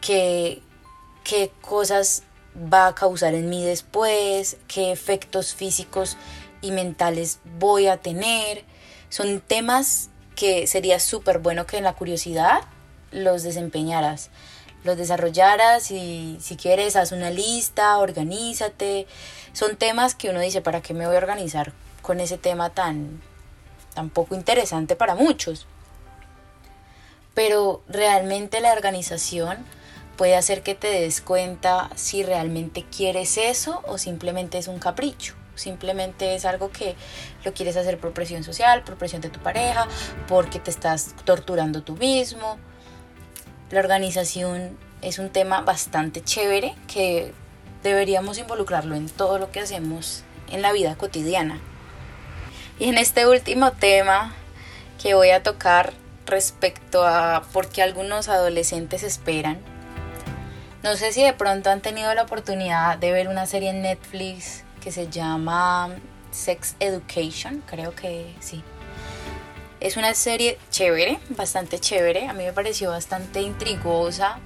qué, 0.00 0.60
qué 1.22 1.50
cosas 1.60 2.24
va 2.56 2.88
a 2.88 2.94
causar 2.94 3.34
en 3.34 3.48
mí 3.48 3.64
después, 3.64 4.56
qué 4.68 4.92
efectos 4.92 5.54
físicos 5.54 6.16
y 6.60 6.70
mentales 6.70 7.40
voy 7.58 7.88
a 7.88 7.98
tener. 7.98 8.64
Son 9.08 9.40
temas 9.40 10.10
que 10.36 10.66
sería 10.66 11.00
súper 11.00 11.38
bueno 11.38 11.66
que 11.66 11.78
en 11.78 11.84
la 11.84 11.94
curiosidad 11.94 12.62
los 13.10 13.42
desempeñaras, 13.42 14.30
los 14.82 14.96
desarrollaras 14.96 15.90
y 15.90 16.38
si 16.40 16.56
quieres 16.56 16.96
haz 16.96 17.12
una 17.12 17.30
lista, 17.30 17.96
organízate. 17.98 19.06
Son 19.52 19.76
temas 19.76 20.14
que 20.14 20.30
uno 20.30 20.40
dice, 20.40 20.60
¿para 20.60 20.82
qué 20.82 20.94
me 20.94 21.06
voy 21.06 21.14
a 21.14 21.18
organizar 21.18 21.72
con 22.04 22.20
ese 22.20 22.36
tema 22.36 22.68
tan, 22.70 23.22
tampoco 23.94 24.34
interesante 24.34 24.94
para 24.94 25.14
muchos. 25.14 25.66
Pero 27.32 27.82
realmente 27.88 28.60
la 28.60 28.72
organización 28.72 29.64
puede 30.16 30.36
hacer 30.36 30.62
que 30.62 30.74
te 30.74 30.88
des 30.88 31.20
cuenta 31.20 31.90
si 31.94 32.22
realmente 32.22 32.84
quieres 32.84 33.36
eso 33.38 33.82
o 33.86 33.98
simplemente 33.98 34.58
es 34.58 34.68
un 34.68 34.78
capricho. 34.78 35.34
Simplemente 35.54 36.34
es 36.34 36.44
algo 36.44 36.70
que 36.70 36.96
lo 37.44 37.54
quieres 37.54 37.76
hacer 37.76 37.98
por 37.98 38.12
presión 38.12 38.42
social, 38.42 38.82
por 38.82 38.96
presión 38.96 39.22
de 39.22 39.28
tu 39.28 39.40
pareja, 39.40 39.86
porque 40.26 40.58
te 40.58 40.70
estás 40.70 41.14
torturando 41.24 41.82
tú 41.82 41.96
mismo. 41.96 42.58
La 43.70 43.80
organización 43.80 44.76
es 45.00 45.18
un 45.18 45.30
tema 45.30 45.60
bastante 45.60 46.22
chévere 46.22 46.74
que 46.92 47.32
deberíamos 47.82 48.38
involucrarlo 48.38 48.96
en 48.96 49.08
todo 49.08 49.38
lo 49.38 49.52
que 49.52 49.60
hacemos 49.60 50.24
en 50.50 50.62
la 50.62 50.72
vida 50.72 50.96
cotidiana. 50.96 51.60
Y 52.78 52.88
en 52.88 52.98
este 52.98 53.26
último 53.26 53.72
tema 53.72 54.34
que 55.00 55.14
voy 55.14 55.30
a 55.30 55.42
tocar 55.42 55.92
respecto 56.26 57.06
a 57.06 57.44
por 57.52 57.68
qué 57.68 57.82
algunos 57.82 58.28
adolescentes 58.28 59.02
esperan, 59.02 59.60
no 60.84 60.96
sé 60.96 61.12
si 61.12 61.22
de 61.22 61.32
pronto 61.32 61.70
han 61.70 61.80
tenido 61.80 62.12
la 62.12 62.24
oportunidad 62.24 62.98
de 62.98 63.10
ver 63.10 63.28
una 63.28 63.46
serie 63.46 63.70
en 63.70 63.80
Netflix 63.80 64.64
que 64.82 64.92
se 64.92 65.08
llama 65.08 65.88
Sex 66.30 66.76
Education, 66.78 67.62
creo 67.66 67.94
que 67.94 68.34
sí. 68.40 68.62
Es 69.80 69.96
una 69.96 70.12
serie 70.12 70.58
chévere, 70.70 71.18
bastante 71.30 71.78
chévere, 71.78 72.28
a 72.28 72.34
mí 72.34 72.44
me 72.44 72.52
pareció 72.52 72.90
bastante 72.90 73.40
intrigosa. 73.40 74.38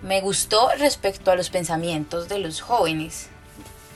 Me 0.00 0.20
gustó 0.20 0.70
respecto 0.78 1.32
a 1.32 1.34
los 1.34 1.50
pensamientos 1.50 2.28
de 2.28 2.38
los 2.38 2.60
jóvenes. 2.60 3.28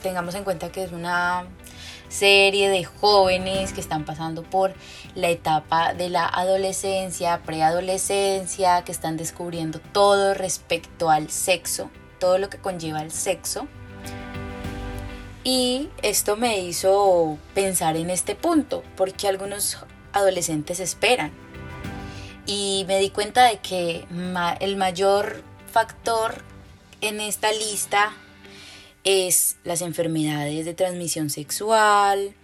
Tengamos 0.02 0.34
en 0.34 0.42
cuenta 0.42 0.72
que 0.72 0.82
es 0.82 0.90
una 0.90 1.46
serie 2.12 2.68
de 2.68 2.84
jóvenes 2.84 3.72
que 3.72 3.80
están 3.80 4.04
pasando 4.04 4.42
por 4.42 4.74
la 5.14 5.30
etapa 5.30 5.94
de 5.94 6.10
la 6.10 6.26
adolescencia, 6.26 7.42
preadolescencia, 7.42 8.84
que 8.84 8.92
están 8.92 9.16
descubriendo 9.16 9.80
todo 9.80 10.34
respecto 10.34 11.10
al 11.10 11.30
sexo, 11.30 11.90
todo 12.20 12.38
lo 12.38 12.50
que 12.50 12.58
conlleva 12.58 13.02
el 13.02 13.10
sexo. 13.10 13.66
Y 15.42 15.88
esto 16.02 16.36
me 16.36 16.60
hizo 16.60 17.38
pensar 17.54 17.96
en 17.96 18.10
este 18.10 18.36
punto, 18.36 18.84
porque 18.96 19.26
algunos 19.26 19.78
adolescentes 20.12 20.78
esperan. 20.78 21.32
Y 22.46 22.84
me 22.86 22.98
di 22.98 23.10
cuenta 23.10 23.44
de 23.44 23.58
que 23.58 24.04
el 24.60 24.76
mayor 24.76 25.42
factor 25.72 26.44
en 27.00 27.20
esta 27.20 27.50
lista 27.50 28.12
es 29.04 29.56
las 29.64 29.82
enfermedades 29.82 30.64
de 30.64 30.74
transmisión 30.74 31.30
sexual, 31.30 32.34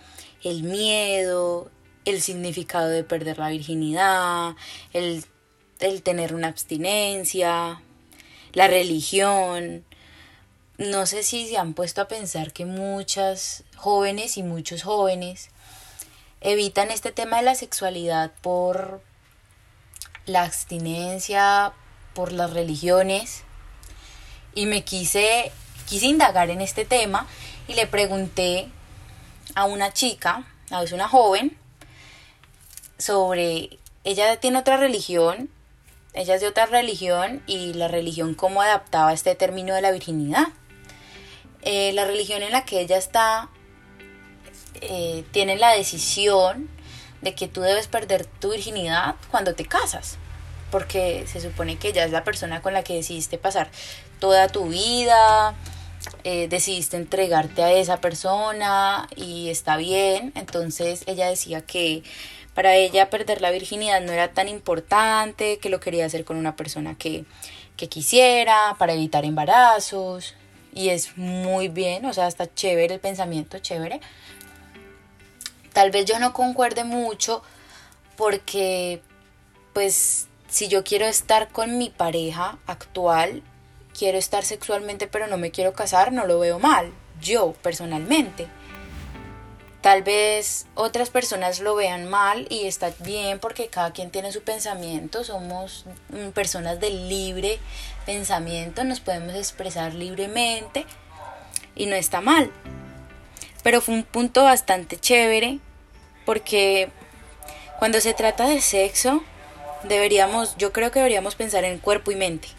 el 0.43 0.63
miedo, 0.63 1.71
el 2.05 2.21
significado 2.21 2.89
de 2.89 3.05
perder 3.05 3.39
la 3.39 3.51
virginidad, 3.51 4.57
el, 4.93 5.25
el 5.81 6.03
tener 6.03 6.35
una 6.35 6.49
abstinencia, 6.49 7.81
la 8.53 8.69
religión, 8.69 9.85
no 10.79 11.07
sé 11.07 11.25
si 11.25 11.49
se 11.49 11.59
han 11.59 11.75
puesto 11.75 12.01
a 12.01 12.09
pensar 12.09 12.53
que 12.53 12.65
muchas 12.65 13.65
jóvenes 13.77 14.37
y 14.37 14.45
muchos 14.45 14.85
jóvenes 14.85 15.51
evitan 16.41 16.93
este 16.93 17.11
tema 17.11 17.39
de 17.39 17.43
la 17.43 17.57
sexualidad 17.57 18.33
por 18.43 19.03
la 20.25 20.45
abstinencia, 20.45 21.73
por 22.15 22.33
las 22.33 22.53
religiones. 22.53 23.43
Y 24.55 24.67
me 24.67 24.85
quise, 24.85 25.51
quise 25.89 26.07
indagar 26.07 26.51
en 26.51 26.61
este 26.61 26.85
tema 26.85 27.27
y 27.67 27.75
le 27.75 27.87
pregunté 27.87 28.69
a 29.55 29.65
una 29.65 29.93
chica, 29.93 30.45
a 30.71 30.83
una 30.83 31.09
joven, 31.09 31.57
sobre, 32.99 33.79
ella 34.05 34.39
tiene 34.39 34.59
otra 34.59 34.77
religión, 34.77 35.51
ella 36.13 36.35
es 36.35 36.41
de 36.41 36.49
otra 36.49 36.67
religión 36.67 37.43
y 37.47 37.75
la 37.75 37.89
religión 37.89 38.35
cómo 38.35 38.61
adaptaba 38.63 39.13
este 39.13 39.35
término 39.35 39.75
de 39.75 39.83
la 39.83 39.91
virginidad. 39.91 40.49
Eh, 41.63 41.93
la 41.93 42.05
religión 42.05 42.43
en 42.43 42.53
la 42.53 42.65
que 42.65 42.81
ella 42.81 42.97
está 42.97 43.49
eh, 44.81 45.25
tiene 45.33 45.57
la 45.57 45.73
decisión 45.73 46.69
de 47.21 47.35
que 47.35 47.49
tú 47.49 47.61
debes 47.63 47.89
perder 47.89 48.27
tu 48.27 48.51
virginidad 48.51 49.17
cuando 49.31 49.55
te 49.55 49.65
casas, 49.65 50.19
porque 50.71 51.27
se 51.27 51.41
supone 51.41 51.77
que 51.77 51.89
ella 51.89 52.05
es 52.05 52.13
la 52.13 52.25
persona 52.25 52.63
con 52.63 52.75
la 52.75 52.85
que 52.85 52.95
decidiste 52.95 53.39
pasar 53.39 53.71
toda 54.21 54.49
tu 54.49 54.69
vida, 54.69 55.55
eh, 56.25 56.49
decidiste 56.49 56.97
entregarte 56.97 57.63
a 57.63 57.73
esa 57.73 58.01
persona 58.01 59.09
y 59.17 59.49
está 59.51 59.77
bien, 59.77 60.33
entonces 60.35 61.03
ella 61.07 61.29
decía 61.29 61.61
que 61.63 62.03
para 62.55 62.75
ella 62.75 63.09
perder 63.09 63.41
la 63.41 63.51
virginidad 63.51 64.01
no 64.01 64.13
era 64.13 64.33
tan 64.33 64.49
importante, 64.49 65.59
que 65.59 65.69
lo 65.69 65.81
quería 65.81 66.07
hacer 66.07 66.25
con 66.25 66.37
una 66.37 66.57
persona 66.57 66.97
que, 66.97 67.25
que 67.77 67.89
quisiera, 67.89 68.75
para 68.79 68.95
evitar 68.95 69.25
embarazos, 69.25 70.35
y 70.75 70.91
es 70.91 71.17
muy 71.17 71.69
bien, 71.69 72.05
o 72.05 72.13
sea, 72.13 72.27
está 72.27 72.53
chévere 72.53 72.95
el 72.95 73.01
pensamiento, 73.01 73.59
chévere. 73.59 74.01
Tal 75.73 75.91
vez 75.91 76.05
yo 76.05 76.19
no 76.19 76.33
concuerde 76.33 76.85
mucho 76.85 77.43
porque, 78.17 79.03
pues, 79.73 80.27
si 80.49 80.69
yo 80.69 80.83
quiero 80.83 81.07
estar 81.07 81.49
con 81.49 81.79
mi 81.79 81.91
pareja 81.91 82.59
actual, 82.67 83.43
quiero 83.99 84.17
estar 84.17 84.45
sexualmente 84.45 85.09
pero 85.09 85.27
no 85.27 85.37
me 85.37 85.51
quiero 85.51 85.73
casar, 85.73 86.13
no 86.13 86.27
lo 86.27 86.39
veo 86.39 86.59
mal, 86.59 86.93
yo 87.21 87.53
personalmente. 87.63 88.47
Tal 89.81 90.03
vez 90.03 90.67
otras 90.75 91.09
personas 91.11 91.61
lo 91.61 91.75
vean 91.75 92.09
mal 92.09 92.47
y 92.51 92.67
está 92.67 92.93
bien 93.01 93.39
porque 93.39 93.69
cada 93.69 93.93
quien 93.93 94.11
tiene 94.11 94.33
su 94.33 94.43
pensamiento, 94.43 95.25
somos 95.25 95.85
mm, 96.11 96.31
personas 96.31 96.81
de 96.81 96.91
libre 96.91 97.59
pensamiento, 98.07 98.85
nos 98.85 99.01
podemos 99.01 99.35
expresar 99.35 99.95
libremente 99.95 100.85
y 101.75 101.87
no 101.87 101.95
está 101.95 102.21
mal. 102.21 102.51
Pero 103.63 103.81
fue 103.81 103.95
un 103.95 104.03
punto 104.05 104.45
bastante 104.45 104.99
chévere 104.99 105.59
porque 106.25 106.91
cuando 107.79 108.01
se 108.01 108.15
trata 108.15 108.49
de 108.49 108.61
sexo, 108.61 109.23
deberíamos, 109.85 110.57
yo 110.57 110.73
creo 110.73 110.91
que 110.91 110.99
deberíamos 110.99 111.37
pensar 111.37 111.65
en 111.65 111.79
cuerpo 111.79 112.11
y 112.11 112.17
mente. 112.17 112.58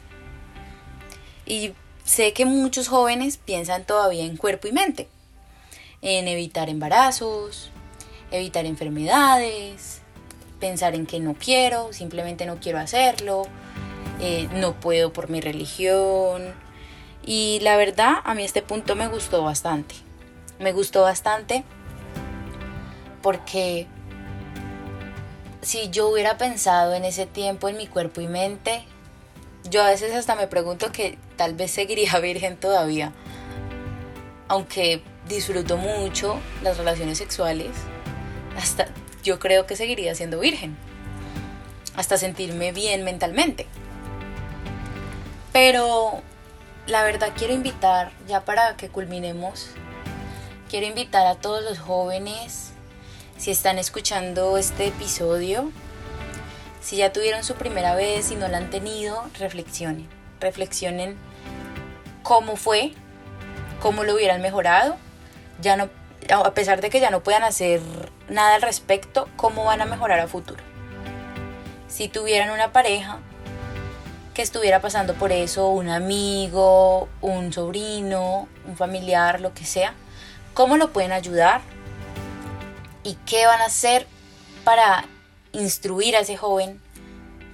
Y 1.50 1.74
sé 2.06 2.32
que 2.32 2.46
muchos 2.46 2.88
jóvenes 2.88 3.38
piensan 3.38 3.84
todavía 3.84 4.24
en 4.24 4.38
cuerpo 4.38 4.70
y 4.70 4.72
mente 4.72 5.10
en 6.02 6.28
evitar 6.28 6.70
embarazos, 6.70 7.72
evitar 8.32 8.66
enfermedades, 8.66 10.02
pensar 10.60 10.96
en 10.96 11.06
que 11.06 11.20
no 11.20 11.34
quiero, 11.34 11.92
simplemente 11.92 12.46
no 12.46 12.60
quiero 12.60 12.80
hacerlo, 12.80 13.48
eh, 14.22 14.48
no 14.54 14.80
puedo 14.80 15.12
por 15.12 15.30
mi 15.30 15.42
religión. 15.42 16.54
Y 17.26 17.60
la 17.62 17.78
verdad, 17.78 18.18
a 18.24 18.34
mí 18.34 18.44
este 18.44 18.62
punto 18.62 18.96
me 18.96 19.08
gustó 19.08 19.44
bastante. 19.44 19.96
Me 20.60 20.72
gustó 20.72 21.02
bastante 21.02 21.64
porque 23.22 23.88
si 25.62 25.90
yo 25.90 26.08
hubiera 26.10 26.38
pensado 26.38 26.94
en 26.94 27.06
ese 27.06 27.26
tiempo 27.26 27.68
en 27.70 27.78
mi 27.78 27.88
cuerpo 27.88 28.22
y 28.22 28.28
mente, 28.28 28.84
yo 29.70 29.84
a 29.84 29.88
veces 29.88 30.14
hasta 30.14 30.36
me 30.36 30.48
pregunto 30.48 30.92
que 30.92 31.18
tal 31.40 31.54
vez 31.54 31.72
seguiría 31.72 32.20
virgen 32.22 32.58
todavía. 32.58 33.14
Aunque 34.50 35.02
disfruto 35.30 35.78
mucho 35.78 36.38
las 36.62 36.78
relaciones 36.78 37.18
sexuales, 37.18 37.72
hasta 38.58 38.90
yo 39.24 39.40
creo 39.40 39.66
que 39.66 39.78
seguiría 39.78 40.14
siendo 40.16 40.40
virgen, 40.40 40.76
hasta 41.96 42.18
sentirme 42.18 42.74
bien 42.74 43.06
mentalmente. 43.06 43.68
Pero 45.54 46.22
la 46.88 47.04
verdad 47.04 47.32
quiero 47.38 47.54
invitar, 47.54 48.12
ya 48.28 48.44
para 48.44 48.76
que 48.76 48.90
culminemos, 48.90 49.70
quiero 50.70 50.88
invitar 50.88 51.26
a 51.26 51.36
todos 51.36 51.64
los 51.64 51.80
jóvenes, 51.80 52.72
si 53.38 53.52
están 53.52 53.80
escuchando 53.80 54.58
este 54.58 54.88
episodio, 54.88 55.72
si 56.82 56.98
ya 56.98 57.14
tuvieron 57.14 57.46
su 57.46 57.54
primera 57.54 57.96
vez 57.96 58.30
y 58.32 58.36
no 58.36 58.50
la 58.50 58.58
han 58.58 58.70
tenido, 58.70 59.30
reflexionen, 59.38 60.10
reflexionen 60.42 61.29
cómo 62.30 62.58
fue, 62.58 62.92
cómo 63.82 64.04
lo 64.04 64.14
hubieran 64.14 64.40
mejorado 64.40 64.98
ya 65.60 65.76
no, 65.76 65.90
a 66.32 66.54
pesar 66.54 66.80
de 66.80 66.92
que 66.92 67.00
ya 67.00 67.10
no 67.10 67.24
puedan 67.24 67.42
hacer 67.42 67.82
nada 68.30 68.54
al 68.54 68.62
respecto, 68.62 69.28
¿cómo 69.36 69.66
van 69.66 69.82
a 69.82 69.86
mejorar 69.86 70.20
a 70.20 70.28
futuro? 70.28 70.64
Si 71.88 72.08
tuvieran 72.08 72.52
una 72.52 72.72
pareja 72.72 73.18
que 74.36 74.44
estuviera 74.44 74.80
pasando 74.80 75.16
por 75.16 75.32
eso, 75.32 75.70
un 75.70 75.90
amigo, 75.90 77.10
un 77.22 77.52
sobrino, 77.52 78.48
un 78.68 78.78
familiar, 78.78 79.42
lo 79.42 79.56
que 79.56 79.66
sea, 79.66 79.96
¿cómo 80.54 80.78
lo 80.78 80.94
pueden 80.94 81.14
ayudar? 81.14 81.62
¿Y 83.04 83.16
qué 83.26 83.48
van 83.48 83.62
a 83.62 83.66
hacer 83.66 84.06
para 84.64 85.04
instruir 85.52 86.16
a 86.16 86.20
ese 86.20 86.38
joven 86.38 86.80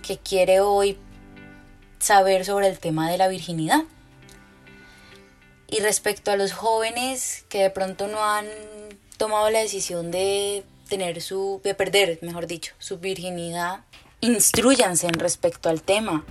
que 0.05 0.17
quiere 0.17 0.59
hoy 0.59 0.99
saber 1.97 2.43
sobre 2.43 2.67
el 2.67 2.77
tema 2.77 3.09
de 3.09 3.17
la 3.17 3.29
virginidad? 3.29 3.85
Y 5.67 5.79
respecto 5.79 6.31
a 6.31 6.35
los 6.35 6.53
jóvenes 6.53 7.45
que 7.49 7.63
de 7.63 7.69
pronto 7.69 8.07
no 8.07 8.23
han 8.23 8.45
tomado 9.17 9.49
la 9.49 9.59
decisión 9.59 10.11
de 10.11 10.63
tener 10.87 11.21
su, 11.21 11.61
de 11.63 11.73
perder, 11.73 12.19
mejor 12.21 12.47
dicho, 12.47 12.73
su 12.77 12.99
virginidad, 12.99 13.81
instruyanse 14.21 15.07
en 15.07 15.13
respecto 15.13 15.69
al 15.69 15.81
tema. 15.81 16.23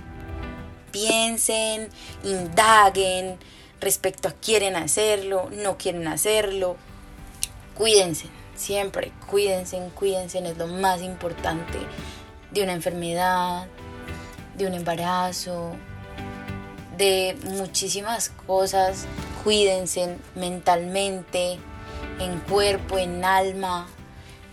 Piensen, 0.91 1.89
indaguen 2.23 3.37
respecto 3.81 4.29
a 4.29 4.31
quieren 4.31 4.75
hacerlo, 4.75 5.49
no 5.51 5.77
quieren 5.77 6.07
hacerlo. 6.07 6.77
Cuídense, 7.75 8.27
siempre, 8.55 9.11
cuídense, 9.29 9.79
cuídense, 9.95 10.39
es 10.39 10.57
lo 10.57 10.67
más 10.67 11.01
importante 11.01 11.77
de 12.51 12.63
una 12.63 12.73
enfermedad, 12.73 13.67
de 14.57 14.65
un 14.65 14.73
embarazo, 14.73 15.75
de 16.97 17.37
muchísimas 17.43 18.29
cosas 18.29 19.07
cuídense 19.45 20.17
mentalmente, 20.33 21.59
en 22.19 22.39
cuerpo, 22.49 22.97
en 22.97 23.23
alma. 23.23 23.87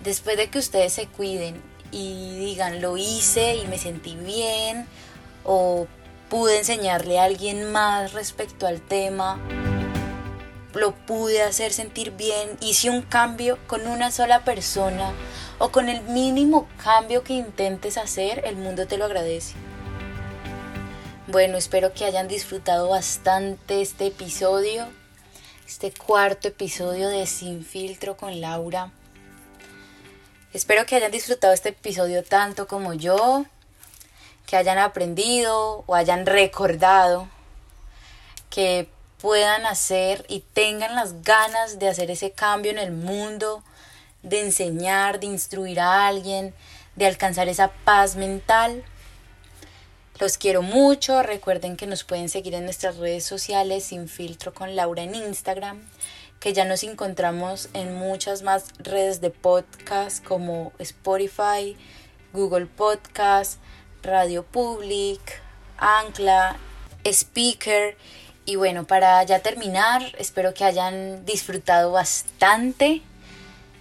Después 0.04 0.36
de 0.36 0.50
que 0.50 0.58
ustedes 0.58 0.92
se 0.92 1.06
cuiden 1.06 1.62
y 1.90 2.36
digan, 2.36 2.82
lo 2.82 2.98
hice 2.98 3.56
y 3.56 3.66
me 3.66 3.78
sentí 3.78 4.16
bien, 4.16 4.86
o 5.44 5.86
pude 6.28 6.58
enseñarle 6.58 7.18
a 7.18 7.24
alguien 7.24 7.72
más 7.72 8.12
respecto 8.12 8.66
al 8.66 8.82
tema, 8.82 9.40
lo 10.74 10.94
pude 10.94 11.42
hacer 11.42 11.72
sentir 11.72 12.12
bien, 12.12 12.50
hice 12.60 12.90
un 12.90 13.00
cambio 13.00 13.58
con 13.66 13.86
una 13.86 14.10
sola 14.10 14.44
persona 14.44 15.12
o 15.58 15.70
con 15.70 15.88
el 15.88 16.02
mínimo 16.02 16.68
cambio 16.82 17.22
que 17.22 17.32
intentes 17.32 17.96
hacer, 17.96 18.42
el 18.44 18.56
mundo 18.56 18.86
te 18.86 18.98
lo 18.98 19.06
agradece. 19.06 19.54
Bueno, 21.32 21.56
espero 21.56 21.94
que 21.94 22.04
hayan 22.04 22.28
disfrutado 22.28 22.90
bastante 22.90 23.80
este 23.80 24.08
episodio, 24.08 24.86
este 25.66 25.90
cuarto 25.90 26.48
episodio 26.48 27.08
de 27.08 27.24
Sin 27.24 27.64
Filtro 27.64 28.18
con 28.18 28.42
Laura. 28.42 28.92
Espero 30.52 30.84
que 30.84 30.94
hayan 30.94 31.10
disfrutado 31.10 31.54
este 31.54 31.70
episodio 31.70 32.22
tanto 32.22 32.68
como 32.68 32.92
yo, 32.92 33.46
que 34.46 34.56
hayan 34.58 34.76
aprendido 34.76 35.84
o 35.86 35.94
hayan 35.94 36.26
recordado 36.26 37.30
que 38.50 38.90
puedan 39.18 39.64
hacer 39.64 40.26
y 40.28 40.40
tengan 40.40 40.94
las 40.94 41.22
ganas 41.22 41.78
de 41.78 41.88
hacer 41.88 42.10
ese 42.10 42.32
cambio 42.32 42.72
en 42.72 42.78
el 42.78 42.92
mundo, 42.92 43.64
de 44.22 44.42
enseñar, 44.42 45.18
de 45.18 45.28
instruir 45.28 45.80
a 45.80 46.08
alguien, 46.08 46.54
de 46.94 47.06
alcanzar 47.06 47.48
esa 47.48 47.68
paz 47.86 48.16
mental. 48.16 48.84
Los 50.22 50.38
quiero 50.38 50.62
mucho, 50.62 51.20
recuerden 51.24 51.76
que 51.76 51.88
nos 51.88 52.04
pueden 52.04 52.28
seguir 52.28 52.54
en 52.54 52.62
nuestras 52.62 52.98
redes 52.98 53.24
sociales 53.24 53.82
sin 53.82 54.08
filtro 54.08 54.54
con 54.54 54.76
Laura 54.76 55.02
en 55.02 55.16
Instagram, 55.16 55.80
que 56.38 56.52
ya 56.52 56.64
nos 56.64 56.84
encontramos 56.84 57.70
en 57.74 57.96
muchas 57.96 58.42
más 58.42 58.66
redes 58.78 59.20
de 59.20 59.30
podcast 59.30 60.24
como 60.24 60.72
Spotify, 60.78 61.76
Google 62.32 62.66
Podcast, 62.66 63.58
Radio 64.04 64.44
Public, 64.44 65.42
Ancla, 65.76 66.56
Speaker. 67.04 67.96
Y 68.44 68.54
bueno, 68.54 68.86
para 68.86 69.24
ya 69.24 69.40
terminar, 69.40 70.04
espero 70.18 70.54
que 70.54 70.62
hayan 70.62 71.26
disfrutado 71.26 71.90
bastante. 71.90 73.02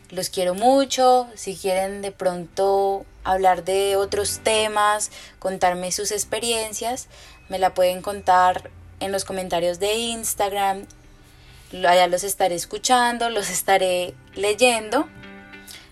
Los 0.09 0.31
quiero 0.31 0.55
mucho. 0.55 1.27
Si 1.35 1.55
quieren 1.55 2.01
de 2.01 2.11
pronto 2.11 3.05
hablar 3.24 3.63
de 3.63 3.95
otros 3.95 4.39
temas, 4.43 5.11
contarme 5.39 5.91
sus 5.91 6.11
experiencias, 6.11 7.07
me 7.49 7.59
la 7.59 7.74
pueden 7.74 8.01
contar 8.01 8.69
en 8.99 9.11
los 9.11 9.26
comentarios 9.26 9.80
de 9.80 9.95
Instagram. 9.95 10.86
Allá 11.74 12.07
los 12.07 12.24
estaré 12.24 12.55
escuchando, 12.55 13.30
los 13.30 13.49
estaré 13.49 14.13
leyendo. 14.36 15.07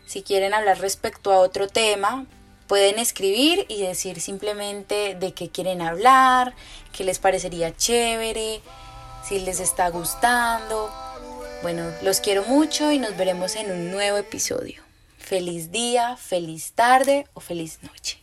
Si 0.06 0.24
quieren 0.24 0.54
hablar 0.54 0.80
respecto 0.80 1.32
a 1.32 1.40
otro 1.40 1.68
tema, 1.68 2.26
pueden 2.68 3.00
escribir 3.00 3.66
y 3.68 3.82
decir 3.82 4.22
simplemente 4.22 5.16
de 5.16 5.34
qué 5.34 5.50
quieren 5.50 5.82
hablar, 5.82 6.54
qué 6.92 7.04
les 7.04 7.20
parecería 7.20 7.76
chévere, 7.76 8.62
si 9.28 9.40
les 9.40 9.60
está 9.60 9.90
gustando. 9.90 10.92
Bueno, 11.62 11.92
los 12.04 12.22
quiero 12.22 12.44
mucho 12.44 12.92
y 12.92 13.00
nos 13.00 13.18
veremos 13.18 13.56
en 13.56 13.72
un 13.72 13.92
nuevo 13.92 14.18
episodio. 14.18 14.89
Feliz 15.30 15.70
día, 15.70 16.18
feliz 16.18 16.72
tarde 16.72 17.24
o 17.36 17.40
feliz 17.40 17.78
noche. 17.84 18.19